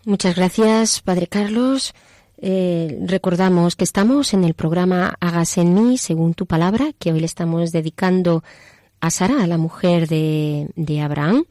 Muchas 0.06 0.36
gracias, 0.36 1.02
Padre 1.02 1.26
Carlos. 1.26 1.96
Eh, 2.38 3.00
recordamos 3.08 3.76
que 3.76 3.84
estamos 3.84 4.36
en 4.36 4.44
el 4.44 4.54
programa 4.54 5.16
Hagas 5.20 5.58
en 5.58 5.74
mí, 5.74 5.98
según 5.98 6.36
tu 6.36 6.46
palabra, 6.46 6.92
que 7.00 7.12
hoy 7.12 7.22
le 7.22 7.26
estamos 7.26 7.72
dedicando 7.72 8.44
a 9.00 9.10
Sara, 9.10 9.48
la 9.48 9.58
mujer 9.58 10.08
de, 10.08 11.02
Abraham, 11.04 11.46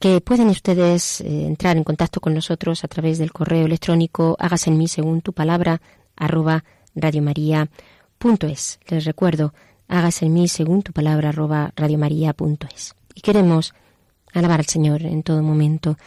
que 0.00 0.22
pueden 0.22 0.48
ustedes 0.48 1.20
eh, 1.20 1.44
entrar 1.46 1.76
en 1.76 1.84
contacto 1.84 2.18
con 2.18 2.32
nosotros 2.32 2.82
a 2.82 2.88
través 2.88 3.18
del 3.18 3.30
correo 3.30 3.66
electrónico 3.66 4.38
Hagas 4.40 4.68
en 4.68 4.78
mí, 4.78 4.88
según 4.88 5.20
tu 5.20 5.34
palabra, 5.34 5.82
arroba 6.16 6.64
radiomaria.es. 6.94 8.80
Les 8.88 9.04
recuerdo, 9.04 9.52
Hagas 9.86 10.22
en 10.22 10.32
mí, 10.32 10.48
según 10.48 10.82
tu 10.82 10.94
palabra, 10.94 11.28
arroba 11.28 11.74
radiomaria.es. 11.76 12.94
Y 13.14 13.20
queremos 13.20 13.74
alabar 14.32 14.60
al 14.60 14.66
Señor 14.66 15.02
en 15.02 15.22
todo 15.22 15.42
momento 15.42 15.98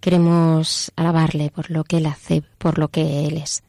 Queremos 0.00 0.92
alabarle 0.96 1.50
por 1.50 1.70
lo 1.70 1.84
que 1.84 1.98
Él 1.98 2.06
hace, 2.06 2.42
por 2.58 2.78
lo 2.78 2.88
que 2.88 3.26
Él 3.26 3.38
es. 3.38 3.62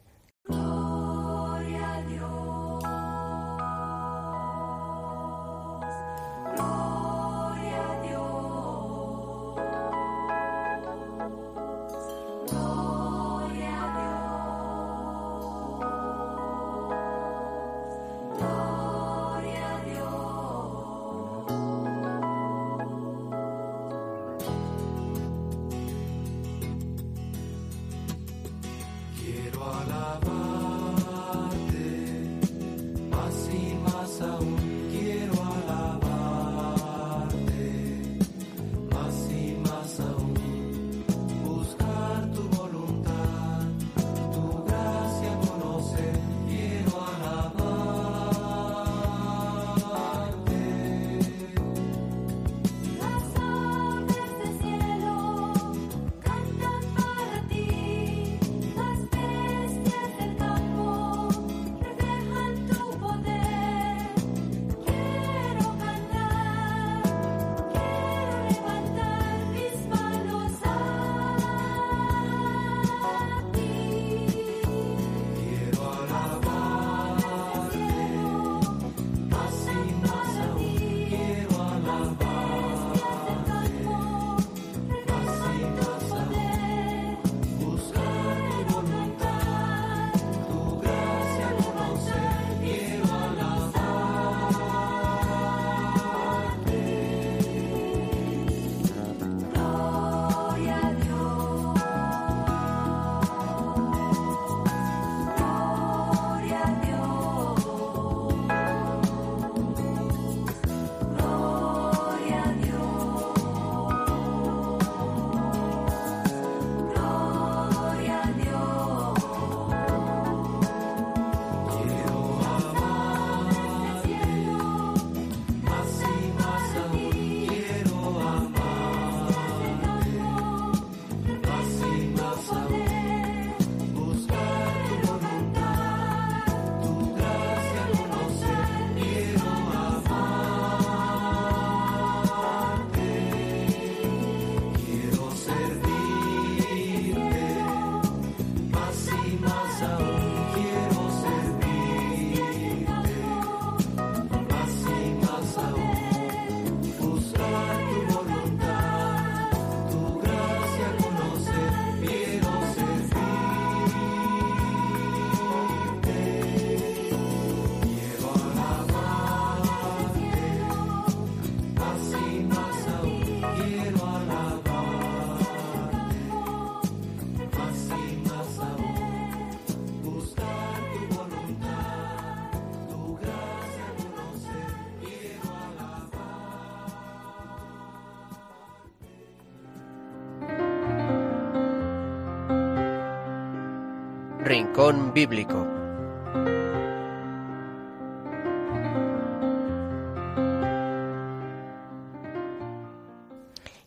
Rincón 194.43 195.13
Bíblico. 195.13 195.67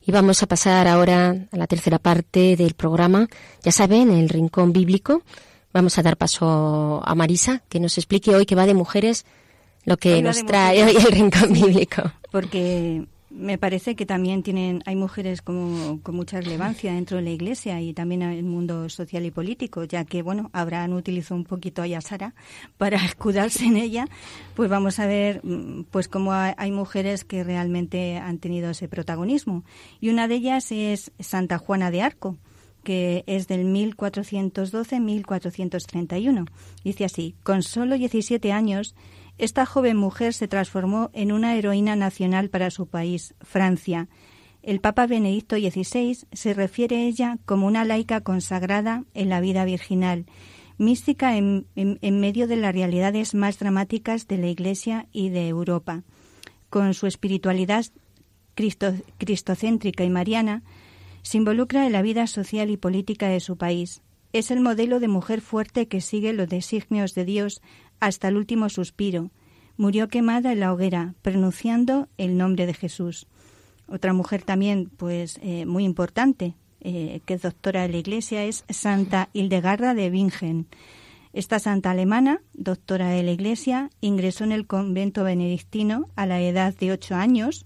Y 0.04 0.10
vamos 0.10 0.42
a 0.42 0.46
pasar 0.46 0.88
ahora 0.88 1.36
a 1.52 1.56
la 1.56 1.66
tercera 1.66 1.98
parte 1.98 2.56
del 2.56 2.74
programa. 2.74 3.28
Ya 3.62 3.70
saben, 3.70 4.10
el 4.10 4.28
Rincón 4.28 4.72
Bíblico. 4.72 5.22
Vamos 5.72 5.96
a 5.98 6.02
dar 6.02 6.16
paso 6.16 7.00
a 7.04 7.14
Marisa, 7.14 7.62
que 7.68 7.80
nos 7.80 7.96
explique 7.98 8.34
hoy 8.34 8.44
que 8.44 8.54
va 8.56 8.66
de 8.66 8.74
mujeres 8.74 9.24
lo 9.84 9.96
que 9.96 10.14
Hoy 10.14 10.22
nos 10.22 10.44
trae 10.44 10.80
mujeres. 10.80 11.04
hoy 11.04 11.10
el 11.10 11.12
Rincón 11.12 11.52
Bíblico. 11.52 12.02
porque 12.30 13.06
me 13.34 13.58
parece 13.58 13.96
que 13.96 14.06
también 14.06 14.42
tienen 14.42 14.82
hay 14.86 14.96
mujeres 14.96 15.42
como, 15.42 16.00
con 16.02 16.14
mucha 16.14 16.40
relevancia 16.40 16.92
dentro 16.92 17.16
de 17.16 17.24
la 17.24 17.30
Iglesia 17.30 17.80
y 17.80 17.92
también 17.92 18.22
en 18.22 18.30
el 18.30 18.44
mundo 18.44 18.88
social 18.88 19.24
y 19.24 19.30
político, 19.30 19.84
ya 19.84 20.04
que 20.04 20.22
bueno, 20.22 20.50
Abraham 20.52 20.92
utilizó 20.92 21.34
un 21.34 21.44
poquito 21.44 21.82
a 21.82 22.00
Sara 22.00 22.34
para 22.78 22.96
escudarse 23.04 23.64
en 23.64 23.76
ella, 23.76 24.06
pues 24.54 24.70
vamos 24.70 24.98
a 24.98 25.06
ver 25.06 25.40
mm, 25.44 25.84
pues 25.90 26.08
cómo 26.08 26.32
hay 26.32 26.70
mujeres 26.70 27.24
que 27.24 27.44
realmente 27.44 28.18
han 28.18 28.38
tenido 28.38 28.70
ese 28.70 28.88
protagonismo 28.88 29.64
y 30.00 30.10
una 30.10 30.28
de 30.28 30.36
ellas 30.36 30.70
es 30.70 31.12
Santa 31.18 31.58
Juana 31.58 31.90
de 31.90 32.02
Arco 32.02 32.36
que 32.82 33.22
es 33.26 33.46
del 33.46 33.64
1412-1431. 33.66 36.48
Dice 36.82 37.04
así, 37.04 37.36
con 37.44 37.62
solo 37.62 37.96
17 37.96 38.50
años, 38.50 38.96
esta 39.38 39.66
joven 39.66 39.96
mujer 39.96 40.34
se 40.34 40.48
transformó 40.48 41.10
en 41.12 41.32
una 41.32 41.56
heroína 41.56 41.96
nacional 41.96 42.50
para 42.50 42.70
su 42.70 42.86
país, 42.86 43.34
Francia. 43.40 44.08
El 44.62 44.80
Papa 44.80 45.06
Benedicto 45.06 45.56
XVI 45.56 46.18
se 46.30 46.54
refiere 46.54 46.96
a 46.96 47.04
ella 47.04 47.38
como 47.44 47.66
una 47.66 47.84
laica 47.84 48.20
consagrada 48.20 49.04
en 49.14 49.28
la 49.28 49.40
vida 49.40 49.64
virginal, 49.64 50.26
mística 50.78 51.36
en, 51.36 51.66
medio 52.00 52.46
de 52.46 52.56
las 52.56 52.74
realidades 52.74 53.34
más 53.34 53.58
dramáticas 53.58 54.28
de 54.28 54.38
la 54.38 54.48
Iglesia 54.48 55.08
y 55.12 55.30
de 55.30 55.48
Europa. 55.48 56.02
Con 56.70 56.94
su 56.94 57.06
espiritualidad 57.06 57.86
cristo- 58.54 58.94
cristocéntrica 59.18 60.04
y 60.04 60.10
mariana, 60.10 60.62
se 61.22 61.38
involucra 61.38 61.86
en 61.86 61.92
la 61.92 62.02
vida 62.02 62.26
social 62.26 62.70
y 62.70 62.76
política 62.76 63.28
de 63.28 63.40
su 63.40 63.56
país. 63.56 64.02
Es 64.32 64.50
el 64.50 64.60
modelo 64.60 64.98
de 64.98 65.08
mujer 65.08 65.40
fuerte 65.40 65.88
que 65.88 66.00
sigue 66.00 66.32
los 66.32 66.48
designios 66.48 67.14
de 67.14 67.24
Dios 67.24 67.60
hasta 68.02 68.26
el 68.26 68.36
último 68.36 68.68
suspiro. 68.68 69.30
Murió 69.76 70.08
quemada 70.08 70.50
en 70.50 70.58
la 70.58 70.72
hoguera, 70.72 71.14
pronunciando 71.22 72.08
el 72.18 72.36
nombre 72.36 72.66
de 72.66 72.74
Jesús. 72.74 73.28
Otra 73.86 74.12
mujer 74.12 74.42
también, 74.42 74.90
pues, 74.96 75.38
eh, 75.40 75.66
muy 75.66 75.84
importante, 75.84 76.56
eh, 76.80 77.20
que 77.24 77.34
es 77.34 77.42
doctora 77.42 77.82
de 77.82 77.90
la 77.90 77.98
Iglesia, 77.98 78.44
es 78.44 78.64
Santa 78.68 79.28
Hildegarda 79.32 79.94
de 79.94 80.10
Bingen. 80.10 80.66
Esta 81.32 81.60
santa 81.60 81.92
alemana, 81.92 82.42
doctora 82.54 83.08
de 83.10 83.22
la 83.22 83.30
Iglesia, 83.30 83.90
ingresó 84.00 84.42
en 84.42 84.50
el 84.50 84.66
convento 84.66 85.22
benedictino 85.22 86.08
a 86.16 86.26
la 86.26 86.40
edad 86.40 86.74
de 86.74 86.90
ocho 86.90 87.14
años. 87.14 87.64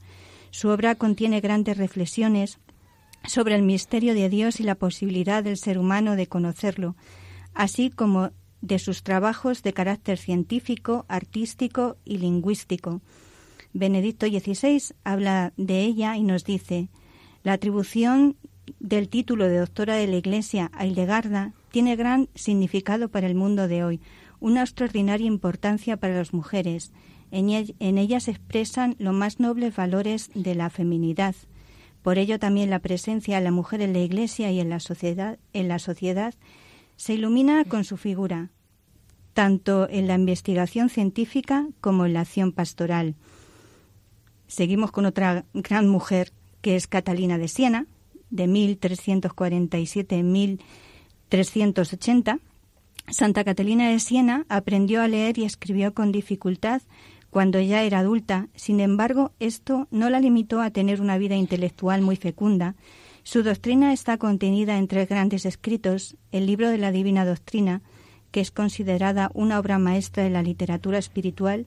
Su 0.50 0.68
obra 0.68 0.96
contiene 0.96 1.40
grandes 1.40 1.78
reflexiones 1.78 2.58
sobre 3.26 3.54
el 3.54 3.62
misterio 3.62 4.12
de 4.12 4.28
Dios 4.28 4.60
y 4.60 4.64
la 4.64 4.74
posibilidad 4.74 5.42
del 5.42 5.56
ser 5.56 5.78
humano 5.78 6.14
de 6.14 6.26
conocerlo, 6.26 6.94
así 7.54 7.88
como 7.88 8.32
de 8.60 8.78
sus 8.78 9.02
trabajos 9.02 9.62
de 9.62 9.72
carácter 9.72 10.18
científico, 10.18 11.04
artístico 11.08 11.96
y 12.04 12.18
lingüístico. 12.18 13.00
Benedicto 13.72 14.26
XVI 14.26 14.94
habla 15.04 15.52
de 15.56 15.82
ella 15.82 16.16
y 16.16 16.22
nos 16.22 16.44
dice, 16.44 16.88
la 17.42 17.52
atribución 17.52 18.36
del 18.80 19.08
título 19.08 19.46
de 19.48 19.58
doctora 19.58 19.96
de 19.96 20.06
la 20.06 20.16
Iglesia 20.16 20.70
a 20.74 20.86
Hildegarda 20.86 21.52
tiene 21.70 21.96
gran 21.96 22.28
significado 22.34 23.08
para 23.08 23.26
el 23.26 23.34
mundo 23.34 23.68
de 23.68 23.84
hoy, 23.84 24.00
una 24.40 24.62
extraordinaria 24.62 25.26
importancia 25.26 25.96
para 25.96 26.14
las 26.14 26.32
mujeres. 26.32 26.92
En, 27.30 27.50
ellas 27.98 28.24
se 28.24 28.30
expresan 28.30 28.96
los 28.98 29.14
más 29.14 29.40
nobles 29.40 29.76
valores 29.76 30.30
de 30.34 30.54
la 30.54 30.70
feminidad. 30.70 31.34
Por 32.02 32.18
ello 32.18 32.38
también 32.38 32.70
la 32.70 32.78
presencia 32.78 33.36
de 33.36 33.44
la 33.44 33.50
mujer 33.50 33.82
en 33.82 33.92
la 33.92 33.98
Iglesia 33.98 34.50
y 34.52 34.60
en 34.60 34.70
la 34.70 34.80
sociedad, 34.80 35.38
en 35.52 35.68
la 35.68 35.78
sociedad 35.78 36.34
se 36.96 37.14
ilumina 37.14 37.64
con 37.64 37.84
su 37.84 37.96
figura, 37.96 38.50
tanto 39.34 39.88
en 39.88 40.08
la 40.08 40.14
investigación 40.14 40.88
científica 40.88 41.68
como 41.80 42.06
en 42.06 42.14
la 42.14 42.22
acción 42.22 42.50
pastoral. 42.52 43.14
Seguimos 44.46 44.92
con 44.92 45.06
otra 45.06 45.44
gran 45.54 45.88
mujer, 45.88 46.32
que 46.60 46.76
es 46.76 46.86
Catalina 46.86 47.38
de 47.38 47.48
Siena, 47.48 47.86
de 48.30 48.46
1347 48.46 50.22
1380. 50.22 52.38
Santa 53.08 53.44
Catalina 53.44 53.90
de 53.90 53.98
Siena 54.00 54.46
aprendió 54.48 55.02
a 55.02 55.08
leer 55.08 55.38
y 55.38 55.44
escribió 55.44 55.94
con 55.94 56.12
dificultad 56.12 56.82
cuando 57.30 57.60
ya 57.60 57.82
era 57.82 58.00
adulta. 58.00 58.48
Sin 58.54 58.80
embargo, 58.80 59.32
esto 59.38 59.86
no 59.90 60.10
la 60.10 60.20
limitó 60.20 60.60
a 60.60 60.70
tener 60.70 61.00
una 61.00 61.16
vida 61.18 61.36
intelectual 61.36 62.02
muy 62.02 62.16
fecunda. 62.16 62.74
Su 63.26 63.42
doctrina 63.42 63.92
está 63.92 64.18
contenida 64.18 64.78
en 64.78 64.86
tres 64.86 65.08
grandes 65.08 65.46
escritos, 65.46 66.16
el 66.30 66.46
libro 66.46 66.70
de 66.70 66.78
la 66.78 66.92
Divina 66.92 67.24
Doctrina, 67.24 67.82
que 68.30 68.38
es 68.38 68.52
considerada 68.52 69.32
una 69.34 69.58
obra 69.58 69.80
maestra 69.80 70.22
de 70.22 70.30
la 70.30 70.44
literatura 70.44 70.98
espiritual, 70.98 71.66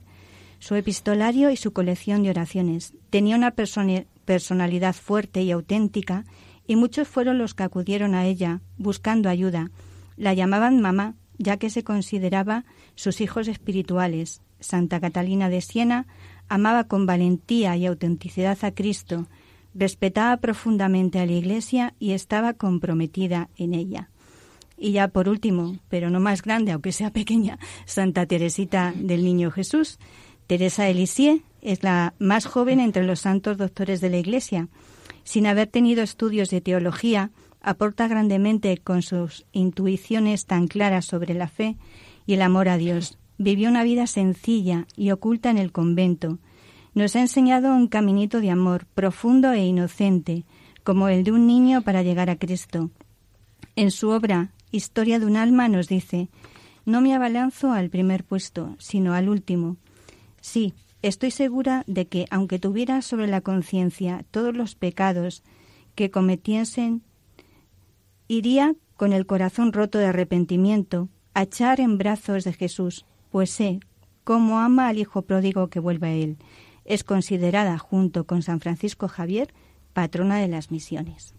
su 0.58 0.74
epistolario 0.74 1.50
y 1.50 1.58
su 1.58 1.74
colección 1.74 2.22
de 2.22 2.30
oraciones. 2.30 2.94
Tenía 3.10 3.36
una 3.36 3.50
personalidad 3.50 4.94
fuerte 4.94 5.42
y 5.42 5.50
auténtica 5.50 6.24
y 6.66 6.76
muchos 6.76 7.06
fueron 7.08 7.36
los 7.36 7.52
que 7.52 7.64
acudieron 7.64 8.14
a 8.14 8.24
ella 8.24 8.62
buscando 8.78 9.28
ayuda. 9.28 9.70
La 10.16 10.32
llamaban 10.32 10.80
mamá, 10.80 11.14
ya 11.36 11.58
que 11.58 11.68
se 11.68 11.84
consideraba 11.84 12.64
sus 12.94 13.20
hijos 13.20 13.48
espirituales. 13.48 14.40
Santa 14.60 14.98
Catalina 14.98 15.50
de 15.50 15.60
Siena 15.60 16.06
amaba 16.48 16.84
con 16.84 17.04
valentía 17.04 17.76
y 17.76 17.84
autenticidad 17.84 18.56
a 18.62 18.72
Cristo, 18.72 19.28
respetaba 19.74 20.36
profundamente 20.38 21.18
a 21.18 21.26
la 21.26 21.32
Iglesia 21.32 21.94
y 21.98 22.12
estaba 22.12 22.54
comprometida 22.54 23.48
en 23.56 23.74
ella. 23.74 24.10
Y 24.76 24.92
ya 24.92 25.08
por 25.08 25.28
último, 25.28 25.78
pero 25.88 26.08
no 26.10 26.20
más 26.20 26.42
grande, 26.42 26.72
aunque 26.72 26.92
sea 26.92 27.10
pequeña, 27.10 27.58
Santa 27.84 28.26
Teresita 28.26 28.94
del 28.96 29.24
Niño 29.24 29.50
Jesús. 29.50 29.98
Teresa 30.46 30.84
de 30.84 30.94
Lisieux 30.94 31.42
es 31.60 31.82
la 31.82 32.14
más 32.18 32.46
joven 32.46 32.80
entre 32.80 33.04
los 33.04 33.20
santos 33.20 33.58
doctores 33.58 34.00
de 34.00 34.10
la 34.10 34.18
Iglesia. 34.18 34.68
Sin 35.22 35.46
haber 35.46 35.68
tenido 35.68 36.02
estudios 36.02 36.48
de 36.50 36.60
teología, 36.60 37.30
aporta 37.60 38.08
grandemente 38.08 38.78
con 38.78 39.02
sus 39.02 39.44
intuiciones 39.52 40.46
tan 40.46 40.66
claras 40.66 41.04
sobre 41.04 41.34
la 41.34 41.48
fe 41.48 41.76
y 42.26 42.34
el 42.34 42.42
amor 42.42 42.68
a 42.68 42.78
Dios. 42.78 43.18
Vivió 43.36 43.68
una 43.68 43.84
vida 43.84 44.06
sencilla 44.06 44.86
y 44.96 45.10
oculta 45.10 45.50
en 45.50 45.58
el 45.58 45.72
convento. 45.72 46.38
Nos 46.94 47.16
ha 47.16 47.20
enseñado 47.20 47.74
un 47.74 47.86
caminito 47.86 48.40
de 48.40 48.50
amor 48.50 48.86
profundo 48.94 49.52
e 49.52 49.64
inocente, 49.64 50.44
como 50.82 51.08
el 51.08 51.24
de 51.24 51.32
un 51.32 51.46
niño 51.46 51.82
para 51.82 52.02
llegar 52.02 52.30
a 52.30 52.36
Cristo. 52.36 52.90
En 53.76 53.90
su 53.90 54.10
obra 54.10 54.50
Historia 54.72 55.18
de 55.18 55.26
un 55.26 55.36
alma 55.36 55.68
nos 55.68 55.88
dice, 55.88 56.28
no 56.86 57.00
me 57.00 57.14
abalanzo 57.14 57.72
al 57.72 57.90
primer 57.90 58.22
puesto, 58.22 58.76
sino 58.78 59.14
al 59.14 59.28
último. 59.28 59.76
Sí, 60.40 60.74
estoy 61.02 61.32
segura 61.32 61.82
de 61.88 62.06
que, 62.06 62.26
aunque 62.30 62.60
tuviera 62.60 63.02
sobre 63.02 63.26
la 63.26 63.40
conciencia 63.40 64.24
todos 64.30 64.56
los 64.56 64.76
pecados 64.76 65.42
que 65.96 66.10
cometiesen, 66.10 67.02
iría 68.28 68.76
con 68.96 69.12
el 69.12 69.26
corazón 69.26 69.72
roto 69.72 69.98
de 69.98 70.06
arrepentimiento 70.06 71.08
a 71.34 71.42
echar 71.42 71.80
en 71.80 71.98
brazos 71.98 72.44
de 72.44 72.52
Jesús, 72.52 73.04
pues 73.30 73.50
sé 73.50 73.80
cómo 74.22 74.60
ama 74.60 74.86
al 74.86 74.98
Hijo 74.98 75.22
pródigo 75.22 75.68
que 75.68 75.80
vuelve 75.80 76.06
a 76.06 76.12
Él. 76.12 76.36
Es 76.90 77.04
considerada, 77.04 77.78
junto 77.78 78.24
con 78.24 78.42
San 78.42 78.58
Francisco 78.58 79.06
Javier, 79.06 79.54
patrona 79.92 80.38
de 80.38 80.48
las 80.48 80.72
misiones. 80.72 81.34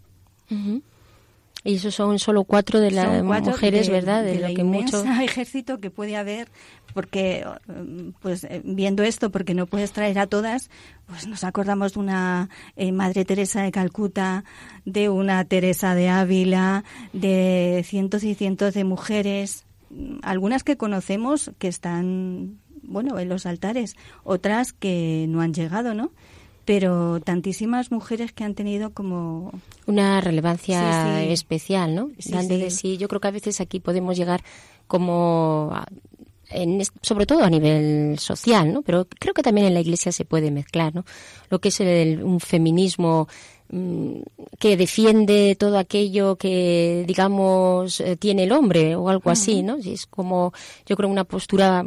Y 1.64 1.74
esos 1.74 1.94
son 1.94 2.18
solo 2.18 2.44
cuatro 2.44 2.80
de 2.80 2.90
las 2.90 3.22
mujeres, 3.22 3.90
¿verdad? 3.90 4.24
De, 4.24 4.40
lo 4.40 4.54
que 4.54 4.64
mucho 4.64 5.04
ejército 5.22 5.78
que 5.78 5.90
puede 5.90 6.16
haber, 6.16 6.48
porque 6.94 7.46
pues 8.20 8.44
eh, 8.44 8.62
viendo 8.64 9.02
esto, 9.02 9.30
porque 9.30 9.54
no 9.54 9.66
puedes 9.66 9.92
traer 9.92 10.18
a 10.18 10.26
todas, 10.26 10.70
pues 11.06 11.28
nos 11.28 11.44
acordamos 11.44 11.92
de 11.92 12.00
una 12.00 12.48
eh, 12.74 12.90
Madre 12.90 13.26
Teresa 13.26 13.62
de 13.62 13.72
Calcuta, 13.72 14.44
de 14.86 15.10
una 15.10 15.44
Teresa 15.44 15.94
de 15.94 16.08
Ávila, 16.08 16.82
de 17.12 17.84
cientos 17.86 18.24
y 18.24 18.34
cientos 18.34 18.72
de 18.72 18.84
mujeres, 18.84 19.66
algunas 20.22 20.64
que 20.64 20.76
conocemos 20.76 21.50
que 21.58 21.68
están, 21.68 22.58
bueno, 22.92 23.18
en 23.18 23.28
los 23.28 23.46
altares, 23.46 23.96
otras 24.24 24.72
que 24.72 25.26
no 25.28 25.40
han 25.40 25.54
llegado, 25.54 25.94
¿no? 25.94 26.12
pero 26.64 27.20
tantísimas 27.20 27.90
mujeres 27.90 28.32
que 28.32 28.44
han 28.44 28.54
tenido 28.54 28.90
como 28.90 29.52
una 29.86 30.20
relevancia 30.20 31.22
especial, 31.24 31.94
¿no? 31.94 32.10
Sí, 32.18 32.70
sí. 32.70 32.96
Yo 32.98 33.08
creo 33.08 33.20
que 33.20 33.28
a 33.28 33.32
veces 33.32 33.60
aquí 33.60 33.80
podemos 33.80 34.16
llegar 34.16 34.44
como 34.86 35.74
en, 36.50 36.82
sobre 37.00 37.26
todo 37.26 37.42
a 37.42 37.50
nivel 37.50 38.18
social, 38.18 38.72
¿no? 38.72 38.82
Pero 38.82 39.06
creo 39.06 39.34
que 39.34 39.42
también 39.42 39.66
en 39.66 39.74
la 39.74 39.80
Iglesia 39.80 40.12
se 40.12 40.24
puede 40.24 40.50
mezclar, 40.50 40.94
¿no? 40.94 41.04
Lo 41.50 41.60
que 41.60 41.68
es 41.68 41.80
el, 41.80 42.22
un 42.22 42.40
feminismo 42.40 43.28
que 44.58 44.76
defiende 44.76 45.56
todo 45.58 45.78
aquello 45.78 46.36
que, 46.36 47.04
digamos, 47.06 48.00
eh, 48.00 48.16
tiene 48.16 48.44
el 48.44 48.52
hombre 48.52 48.94
o 48.96 49.08
algo 49.08 49.30
así, 49.30 49.62
¿no? 49.62 49.76
Es 49.76 50.06
como, 50.06 50.52
yo 50.84 50.94
creo, 50.94 51.08
una 51.08 51.24
postura 51.24 51.84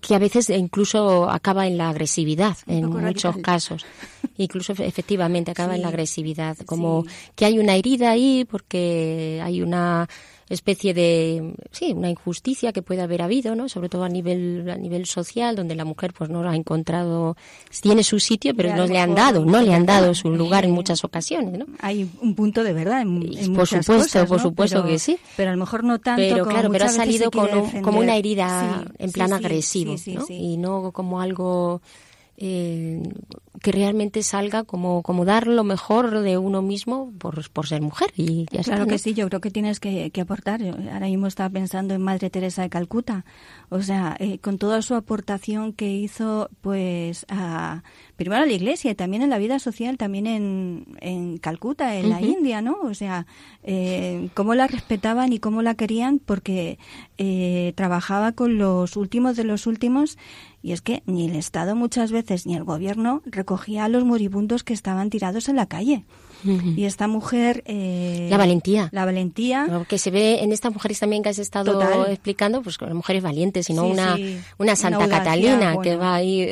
que 0.00 0.14
a 0.14 0.18
veces 0.18 0.48
incluso 0.50 1.28
acaba 1.30 1.66
en 1.66 1.76
la 1.76 1.90
agresividad 1.90 2.56
en 2.66 2.86
muchos 2.88 3.36
casos. 3.38 3.84
Incluso 4.36 4.72
efectivamente 4.72 5.50
acaba 5.50 5.74
en 5.74 5.82
la 5.82 5.88
agresividad, 5.88 6.56
como 6.64 7.04
que 7.34 7.44
hay 7.44 7.58
una 7.58 7.76
herida 7.76 8.10
ahí 8.10 8.46
porque 8.50 9.38
hay 9.42 9.60
una 9.60 10.08
especie 10.50 10.92
de 10.92 11.54
sí 11.70 11.92
una 11.92 12.10
injusticia 12.10 12.72
que 12.72 12.82
puede 12.82 13.00
haber 13.00 13.22
habido 13.22 13.54
no 13.54 13.68
sobre 13.68 13.88
todo 13.88 14.02
a 14.02 14.08
nivel 14.08 14.68
a 14.68 14.76
nivel 14.76 15.06
social 15.06 15.54
donde 15.54 15.76
la 15.76 15.84
mujer 15.84 16.12
pues 16.12 16.28
no 16.28 16.42
lo 16.42 16.50
ha 16.50 16.56
encontrado 16.56 17.36
tiene 17.80 18.02
su 18.02 18.18
sitio 18.18 18.54
pero 18.54 18.74
no 18.74 18.86
le 18.86 18.98
han 18.98 19.14
dado 19.14 19.44
no 19.44 19.62
le 19.62 19.72
han 19.72 19.86
dado 19.86 20.12
su 20.12 20.28
lugar 20.28 20.64
en 20.64 20.72
muchas 20.72 21.04
ocasiones 21.04 21.56
no 21.56 21.66
hay 21.78 22.10
un 22.20 22.34
punto 22.34 22.64
de 22.64 22.72
verdad 22.72 23.02
en, 23.02 23.54
por 23.54 23.66
supuesto 23.68 24.26
por 24.26 24.40
supuesto 24.40 24.84
que 24.84 24.98
sí. 24.98 25.18
pero 25.36 25.50
a 25.50 25.52
lo 25.52 25.60
mejor 25.60 25.84
no 25.84 26.00
tanto 26.00 26.22
pero 26.22 26.44
claro 26.46 26.68
pero 26.70 26.86
ha 26.86 26.88
salido 26.88 27.30
como 27.30 28.00
una 28.00 28.16
herida 28.16 28.84
en 28.98 29.12
plan 29.12 29.32
agresivo 29.32 29.94
¿no? 30.06 30.26
y 30.28 30.56
no 30.56 30.90
como 30.90 31.20
algo 31.20 31.80
eh, 32.42 33.02
que 33.62 33.72
realmente 33.72 34.22
salga 34.22 34.64
como, 34.64 35.02
como 35.02 35.24
dar 35.24 35.46
lo 35.46 35.64
mejor 35.64 36.20
de 36.20 36.38
uno 36.38 36.62
mismo 36.62 37.12
por, 37.18 37.50
por 37.50 37.66
ser 37.66 37.82
mujer. 37.82 38.10
Y 38.16 38.46
claro 38.46 38.86
que 38.86 38.98
sí, 38.98 39.12
yo 39.12 39.28
creo 39.28 39.40
que 39.40 39.50
tienes 39.50 39.80
que, 39.80 40.10
aportar. 40.20 40.62
ahora 40.62 41.06
mismo 41.06 41.26
estaba 41.26 41.50
pensando 41.50 41.94
en 41.94 42.02
Madre 42.02 42.30
Teresa 42.30 42.62
de 42.62 42.70
Calcuta. 42.70 43.24
O 43.68 43.82
sea, 43.82 44.16
eh, 44.18 44.38
con 44.38 44.58
toda 44.58 44.82
su 44.82 44.94
aportación 44.94 45.72
que 45.72 45.90
hizo, 45.90 46.48
pues, 46.62 47.26
a, 47.28 47.82
primero 48.20 48.42
a 48.42 48.46
la 48.46 48.52
Iglesia 48.52 48.90
y 48.90 48.94
también 48.94 49.22
en 49.22 49.30
la 49.30 49.38
vida 49.38 49.58
social, 49.58 49.96
también 49.96 50.26
en, 50.26 50.84
en 51.00 51.38
Calcuta, 51.38 51.96
en 51.96 52.10
la 52.10 52.20
India, 52.20 52.60
¿no? 52.60 52.76
O 52.82 52.92
sea, 52.92 53.26
eh, 53.62 54.28
cómo 54.34 54.54
la 54.54 54.66
respetaban 54.66 55.32
y 55.32 55.38
cómo 55.38 55.62
la 55.62 55.74
querían 55.74 56.18
porque 56.18 56.78
eh, 57.16 57.72
trabajaba 57.76 58.32
con 58.32 58.58
los 58.58 58.98
últimos 58.98 59.38
de 59.38 59.44
los 59.44 59.66
últimos 59.66 60.18
y 60.62 60.72
es 60.72 60.82
que 60.82 61.02
ni 61.06 61.30
el 61.30 61.34
Estado 61.34 61.74
muchas 61.74 62.12
veces 62.12 62.44
ni 62.44 62.56
el 62.56 62.64
gobierno 62.64 63.22
recogía 63.24 63.86
a 63.86 63.88
los 63.88 64.04
moribundos 64.04 64.64
que 64.64 64.74
estaban 64.74 65.08
tirados 65.08 65.48
en 65.48 65.56
la 65.56 65.64
calle. 65.64 66.04
Y 66.44 66.84
esta 66.84 67.08
mujer... 67.08 67.62
Eh, 67.66 68.28
la 68.30 68.36
valentía. 68.36 68.88
La 68.92 69.04
valentía. 69.04 69.84
que 69.88 69.98
se 69.98 70.10
ve 70.10 70.42
en 70.42 70.52
estas 70.52 70.72
mujeres 70.72 70.98
también 71.00 71.22
que 71.22 71.28
has 71.28 71.38
estado 71.38 72.06
explicando, 72.06 72.62
pues 72.62 72.78
con 72.78 72.94
mujeres 72.94 73.22
valientes, 73.22 73.66
sino 73.66 73.86
una, 73.86 74.16
una 74.58 74.76
Santa 74.76 75.08
Catalina 75.08 75.76
que 75.82 75.96
va 75.96 76.14
ahí 76.14 76.48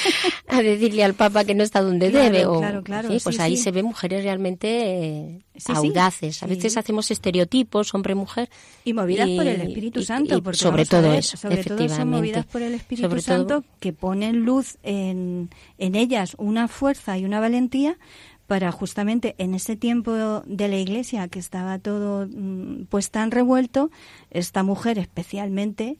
a 0.48 0.62
decirle 0.62 1.04
al 1.04 1.14
Papa 1.14 1.44
que 1.44 1.54
no 1.54 1.62
está 1.62 1.82
donde 1.82 2.10
debe. 2.10 2.46
O, 2.46 2.58
claro, 2.58 2.82
claro. 2.82 3.08
pues 3.22 3.40
ahí 3.40 3.56
se 3.56 3.70
ven 3.70 3.86
mujeres 3.86 4.24
realmente 4.24 5.42
audaces. 5.68 6.42
A 6.42 6.46
veces 6.46 6.76
hacemos 6.76 7.10
estereotipos, 7.10 7.94
hombre-mujer. 7.94 8.48
Y 8.84 8.92
movidas 8.92 9.28
por 9.28 9.46
el 9.46 9.60
Espíritu 9.60 10.02
Santo. 10.02 10.42
porque 10.42 10.58
sobre 10.58 10.86
todo 10.86 11.12
eso, 11.12 11.36
sobre 11.36 11.54
efectivamente. 11.54 11.88
Todo 11.88 11.98
son 11.98 12.10
movidas 12.10 12.46
por 12.46 12.62
el 12.62 12.74
Espíritu 12.74 13.20
Santo 13.20 13.64
que 13.78 13.92
ponen 13.92 14.44
luz 14.44 14.78
en, 14.82 15.50
en 15.78 15.94
ellas 15.94 16.34
una 16.38 16.68
fuerza 16.68 17.18
y 17.18 17.24
una 17.24 17.40
valentía 17.40 17.98
para 18.50 18.72
justamente 18.72 19.36
en 19.38 19.54
ese 19.54 19.76
tiempo 19.76 20.12
de 20.44 20.66
la 20.66 20.76
iglesia 20.76 21.28
que 21.28 21.38
estaba 21.38 21.78
todo 21.78 22.26
mm, 22.26 22.86
pues 22.88 23.12
tan 23.12 23.30
revuelto, 23.30 23.92
esta 24.32 24.64
mujer 24.64 24.98
especialmente 24.98 25.98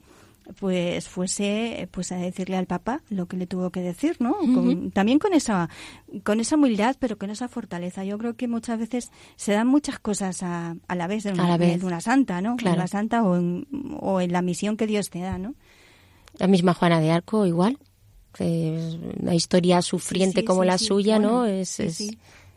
pues 0.59 1.09
fuese 1.09 1.89
pues 1.93 2.11
a 2.11 2.17
decirle 2.17 2.57
al 2.57 2.67
papá 2.67 3.03
lo 3.09 3.27
que 3.27 3.37
le 3.37 3.47
tuvo 3.47 3.71
que 3.71 3.83
decir, 3.83 4.17
¿no? 4.19 4.35
Con- 4.37 4.91
también 4.91 5.21
con 5.21 5.33
esa 5.33 5.69
con 6.25 6.41
esa 6.41 6.57
humildad, 6.57 6.97
pero 6.99 7.17
con 7.19 7.31
esa 7.31 7.47
fortaleza. 7.47 8.03
Yo 8.03 8.19
creo 8.19 8.35
que 8.35 8.49
muchas 8.49 8.81
veces 8.81 9.13
se 9.37 9.53
dan 9.53 9.69
muchas 9.69 10.01
cosas 10.01 10.43
a, 10.43 10.75
a 10.89 10.95
la 10.97 11.07
vez 11.07 11.23
de 11.23 11.31
una, 11.31 11.47
la 11.47 11.57
vez. 11.57 11.79
de 11.81 11.87
una 11.87 12.01
santa, 12.01 12.41
¿no? 12.41 12.57
Claro. 12.57 12.75
En 12.75 12.81
una 12.81 12.89
santa 12.89 13.23
o 13.23 13.37
en, 13.37 13.69
o 14.01 14.21
en 14.21 14.33
la 14.33 14.43
misión 14.43 14.77
que 14.77 14.89
Dios 14.89 15.09
te 15.09 15.21
da, 15.21 15.39
¿no? 15.39 15.55
La 16.37 16.49
misma 16.49 16.75
Juana 16.75 17.01
de 17.01 17.13
Arco, 17.13 17.47
igual. 17.47 17.79
es 18.41 18.99
una 19.21 19.37
historia 19.37 19.83
sufriente 19.83 20.41
sí, 20.41 20.47
como 20.47 20.63
sí, 20.63 20.67
la 20.67 20.79
suya, 20.79 21.21
¿no? 21.21 21.47
Es, 21.47 21.79
es. 21.79 22.11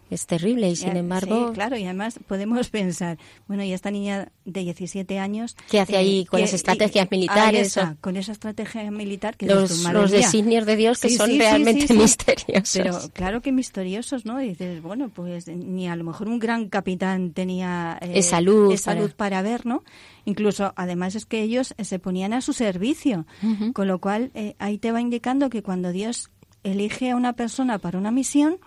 Es 0.10 0.28
terrible 0.28 0.70
y 0.70 0.76
sin 0.76 0.96
Eh, 0.96 1.00
embargo, 1.00 1.48
Sí, 1.50 1.54
claro, 1.54 1.78
y 1.78 1.86
además 1.86 2.20
podemos 2.28 2.70
pensar, 2.70 3.18
bueno, 3.48 3.64
y 3.64 3.74
esta 3.74 3.90
niña 3.92 4.30
de 4.46 4.62
17 4.62 5.18
años... 5.20 5.56
¿Qué 5.70 5.80
hace 5.80 5.98
ahí 5.98 6.26
con 6.26 6.38
que- 6.38 6.42
las 6.46 6.54
estrategias 6.54 7.08
y- 7.10 7.16
militares 7.16 7.78
o- 7.78 7.96
con 8.02 8.18
esa 8.18 8.32
estrategia 8.34 8.90
militar 8.92 9.36
que 9.38 9.48
dices 9.48 9.62
los, 9.72 9.80
madre 9.84 10.02
los 10.02 10.12
designios 10.12 10.66
de 10.66 10.76
Dios 10.76 11.00
que 11.00 11.10
Sí, 11.10 11.16
son 11.18 11.30
sí, 11.30 11.38
realmente 11.40 11.94
misteriosos. 11.94 12.74
Pero 12.74 13.00
claro 13.14 13.42
que 13.42 13.52
misteriosos, 13.52 14.26
¿no? 14.26 14.42
Y 14.42 14.50
dices, 14.50 14.82
bueno, 14.82 15.10
pues 15.10 15.48
ni 15.48 15.88
a 15.88 15.96
lo 15.96 16.04
mejor 16.04 16.28
un 16.28 16.40
gran 16.40 16.70
capitán 16.70 17.32
tenía 17.32 17.98
eh, 18.02 18.12
Esa 18.16 18.42
luz 18.42 18.74
esa 18.76 18.92
para- 18.92 19.02
luz 19.02 19.14
para 19.14 19.42
ver, 19.42 19.66
¿no? 19.66 19.84
Incluso, 20.26 20.74
además 20.76 21.16
es 21.16 21.26
que 21.26 21.42
ellos 21.42 21.74
eh, 21.78 21.86
se 21.86 22.00
ponían 22.00 22.34
a 22.34 22.42
su 22.42 22.54
servicio, 22.54 23.26
Ujú. 23.42 23.74
con 23.74 23.88
lo 23.88 24.00
cual 24.00 24.32
eh, 24.36 24.56
ahí 24.60 24.78
te 24.78 24.92
va 24.92 25.02
indicando 25.02 25.50
que 25.50 25.64
cuando 25.64 25.92
Dios 25.92 26.30
elige 26.64 27.12
a 27.12 27.16
una 27.16 27.34
persona 27.34 27.78
para 27.80 27.98
una 27.98 28.12
misión, 28.12 28.58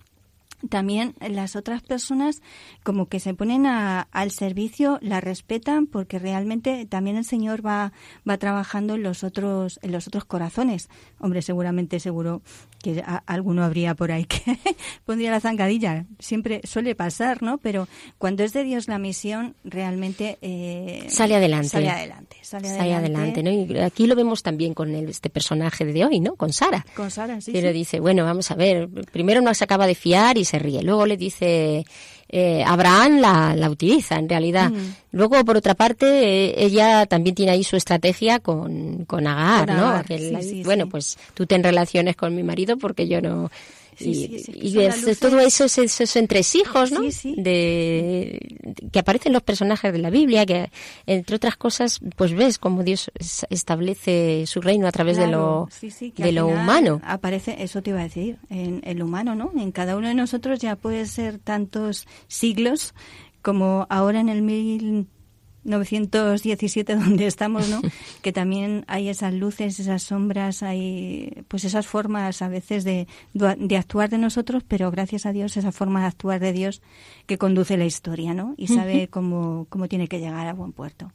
también 0.69 1.15
las 1.21 1.57
otras 1.57 1.83
personas 1.83 2.41
como 2.83 3.07
que 3.07 3.21
se 3.21 3.35
ponen 3.35 3.67
a- 3.67 4.09
al 4.13 4.31
servicio, 4.31 4.99
la 5.03 5.21
respetan 5.21 5.87
porque 5.87 6.19
realmente 6.19 6.87
también 6.87 7.17
el 7.17 7.25
Señor 7.25 7.65
va, 7.65 7.93
va 8.29 8.39
trabajando 8.39 8.95
en 8.95 9.03
los 9.03 9.25
otros 9.25 9.79
en 9.83 9.93
los 9.93 10.07
otros 10.07 10.25
corazones. 10.25 10.89
Hombre, 11.21 11.43
seguramente 11.43 12.01
seguro 12.01 12.43
que 12.83 13.01
a- 13.05 13.23
alguno 13.27 13.65
habría 13.65 13.95
por 13.95 14.13
ahí 14.13 14.25
que 14.25 14.41
pondría 15.05 15.31
la 15.31 15.41
zancadilla. 15.41 16.07
Siempre 16.19 16.61
suele 16.65 16.95
pasar, 16.95 17.43
¿no? 17.43 17.59
Pero 17.59 17.89
cuando 18.19 18.43
es 18.45 18.53
de 18.53 18.65
Dios 18.65 18.89
la 18.89 18.99
misión, 18.99 19.55
realmente 19.65 20.39
eh, 20.43 21.07
Sale 21.09 21.37
adelante. 21.37 21.69
Sale 21.69 21.91
adelante. 21.91 22.37
Sale 22.43 22.69
Sale 22.69 22.95
adelante. 22.95 23.43
¿no? 23.43 23.51
Y 23.51 23.79
aquí 23.79 24.07
lo 24.07 24.15
vemos 24.17 24.43
también 24.43 24.75
con 24.75 24.95
el- 24.95 25.09
este 25.09 25.31
personaje 25.31 25.85
de 25.85 26.05
hoy, 26.05 26.21
¿no? 26.21 26.35
Con 26.37 26.53
Sara. 26.53 26.85
Con 26.95 27.11
Sara, 27.11 27.41
sí. 27.41 27.53
que 27.53 27.59
sí. 27.59 27.65
le 27.65 27.73
dice, 27.73 28.01
bueno, 28.01 28.25
vamos 28.25 28.51
a 28.51 28.55
ver, 28.55 28.89
primero 29.13 29.41
no 29.41 29.53
se 29.55 29.65
acaba 29.65 29.87
de 29.87 29.95
fiar 29.95 30.39
y 30.39 30.45
se 30.47 30.59
ríe. 30.59 30.82
Luego 30.82 31.05
le 31.05 31.18
dice, 31.18 31.84
eh, 32.28 32.64
Abraham 32.66 33.20
la, 33.20 33.55
la 33.55 33.70
utiliza 33.70 34.18
en 34.18 34.28
realidad. 34.28 34.70
Mm. 34.70 34.94
Luego, 35.12 35.44
por 35.44 35.57
otra 35.57 35.74
parte, 35.74 36.07
eh, 36.07 36.55
ella 36.64 37.07
también 37.07 37.34
tiene 37.34 37.53
ahí 37.53 37.62
su 37.62 37.76
estrategia 37.76 38.40
con, 38.40 39.05
con 39.05 39.26
Agar, 39.26 39.68
¿no? 39.68 40.03
Sí, 40.09 40.36
sí, 40.42 40.62
bueno, 40.64 40.84
sí. 40.84 40.90
pues 40.90 41.18
tú 41.34 41.47
ten 41.47 41.62
relaciones 41.62 42.16
con 42.16 42.34
mi 42.34 42.42
marido 42.42 42.76
porque 42.78 43.07
yo 43.07 43.20
no... 43.20 43.51
Sí, 43.97 44.11
y 44.11 44.38
sí, 44.38 44.53
y 44.55 44.72
todo 45.16 45.40
eso, 45.40 45.64
esos, 45.64 45.78
esos 45.78 46.16
entresijos, 46.16 46.92
¿no? 46.92 47.01
Sí, 47.03 47.12
sí. 47.12 47.34
De, 47.38 48.38
que 48.92 48.99
aparecen 48.99 49.32
los 49.32 49.42
personajes 49.42 49.92
de 49.92 49.99
la 49.99 50.11
Biblia, 50.11 50.44
que 50.44 50.70
entre 51.07 51.36
otras 51.36 51.57
cosas, 51.57 52.01
pues 52.16 52.34
ves 52.34 52.59
cómo 52.59 52.82
Dios 52.82 53.11
es- 53.18 53.47
establece 53.51 54.44
su 54.47 54.61
reino 54.61 54.86
a 54.86 54.92
través 54.92 55.16
de 55.16 55.26
lo, 55.28 55.68
que 56.14 56.22
de 56.24 56.32
lo 56.32 56.47
humano. 56.49 57.01
Aparece, 57.05 57.57
eso 57.62 57.82
te 57.82 57.90
iba 57.90 58.01
a 58.01 58.05
decir, 58.05 58.38
en, 58.51 58.82
en 58.84 58.99
lo 58.99 59.07
humano, 59.07 59.34
¿no? 59.34 59.51
En 59.57 59.72
cada 59.72 59.97
uno 59.97 60.09
de 60.09 60.14
nosotros 60.14 60.59
ya 60.59 60.76
puede 60.76 61.07
ser 61.07 61.38
tantos 61.38 62.07
siglos 62.28 62.94
como 63.42 63.86
ahora 63.88 64.20
en 64.20 64.28
el 64.28 64.42
1917 65.67 66.97
donde 66.97 67.27
estamos, 67.27 67.69
¿no? 67.69 67.83
que 68.23 68.33
también 68.33 68.85
hay 68.87 69.09
esas 69.09 69.35
luces, 69.35 69.79
esas 69.81 70.03
sombras, 70.03 70.62
hay 70.62 71.45
pues 71.49 71.64
esas 71.64 71.87
formas 71.87 72.41
a 72.43 72.49
veces 72.49 72.85
de, 72.85 73.07
de 73.35 73.77
actuar 73.77 74.09
de 74.09 74.19
nosotros, 74.19 74.62
pero 74.67 74.91
gracias 74.91 75.27
a 75.27 75.33
Dios 75.33 75.57
esa 75.57 75.73
forma 75.73 76.01
de 76.01 76.07
actuar 76.07 76.41
de 76.41 76.53
Dios 76.53 76.83
que 77.27 77.39
conduce 77.39 77.77
la 77.77 77.85
historia, 77.85 78.35
¿no? 78.35 78.55
Y 78.57 78.69
sabe 78.69 79.09
cómo, 79.09 79.67
cómo 79.69 79.89
tiene 79.89 80.09
que 80.09 80.21
llegar 80.21 80.47
a 80.47 80.55
buen 80.55 80.73
puerto. 80.73 81.12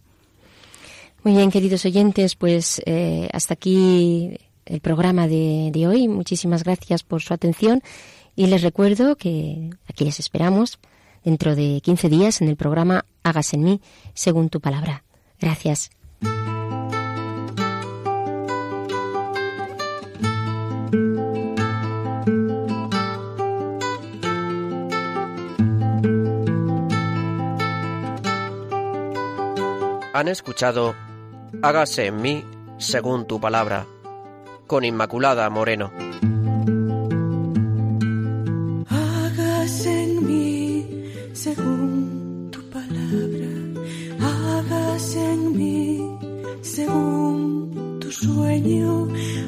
Muy 1.23 1.35
bien, 1.35 1.51
queridos 1.51 1.85
oyentes, 1.85 2.35
pues 2.35 2.81
eh, 2.85 3.29
hasta 3.31 3.53
aquí 3.53 4.37
el 4.65 4.81
programa 4.81 5.27
de, 5.27 5.69
de 5.71 5.87
hoy. 5.87 6.07
Muchísimas 6.07 6.63
gracias 6.63 7.03
por 7.03 7.21
su 7.21 7.33
atención 7.33 7.81
y 8.35 8.47
les 8.47 8.61
recuerdo 8.61 9.15
que 9.15 9.69
aquí 9.87 10.03
les 10.03 10.19
esperamos 10.19 10.79
dentro 11.23 11.55
de 11.55 11.81
15 11.81 12.09
días 12.09 12.41
en 12.41 12.49
el 12.49 12.55
programa 12.55 13.05
Hagas 13.23 13.53
en 13.53 13.63
mí 13.63 13.81
según 14.13 14.49
tu 14.49 14.61
palabra. 14.61 15.03
Gracias. 15.39 15.89
Han 30.13 30.27
escuchado 30.27 30.93
Hágase 31.63 32.05
en 32.05 32.21
mí 32.21 32.45
según 32.77 33.25
tu 33.25 33.39
palabra, 33.39 33.85
con 34.67 34.83
Inmaculada 34.83 35.49
Moreno. 35.49 35.91
Según 48.31 48.63
tu 48.63 49.40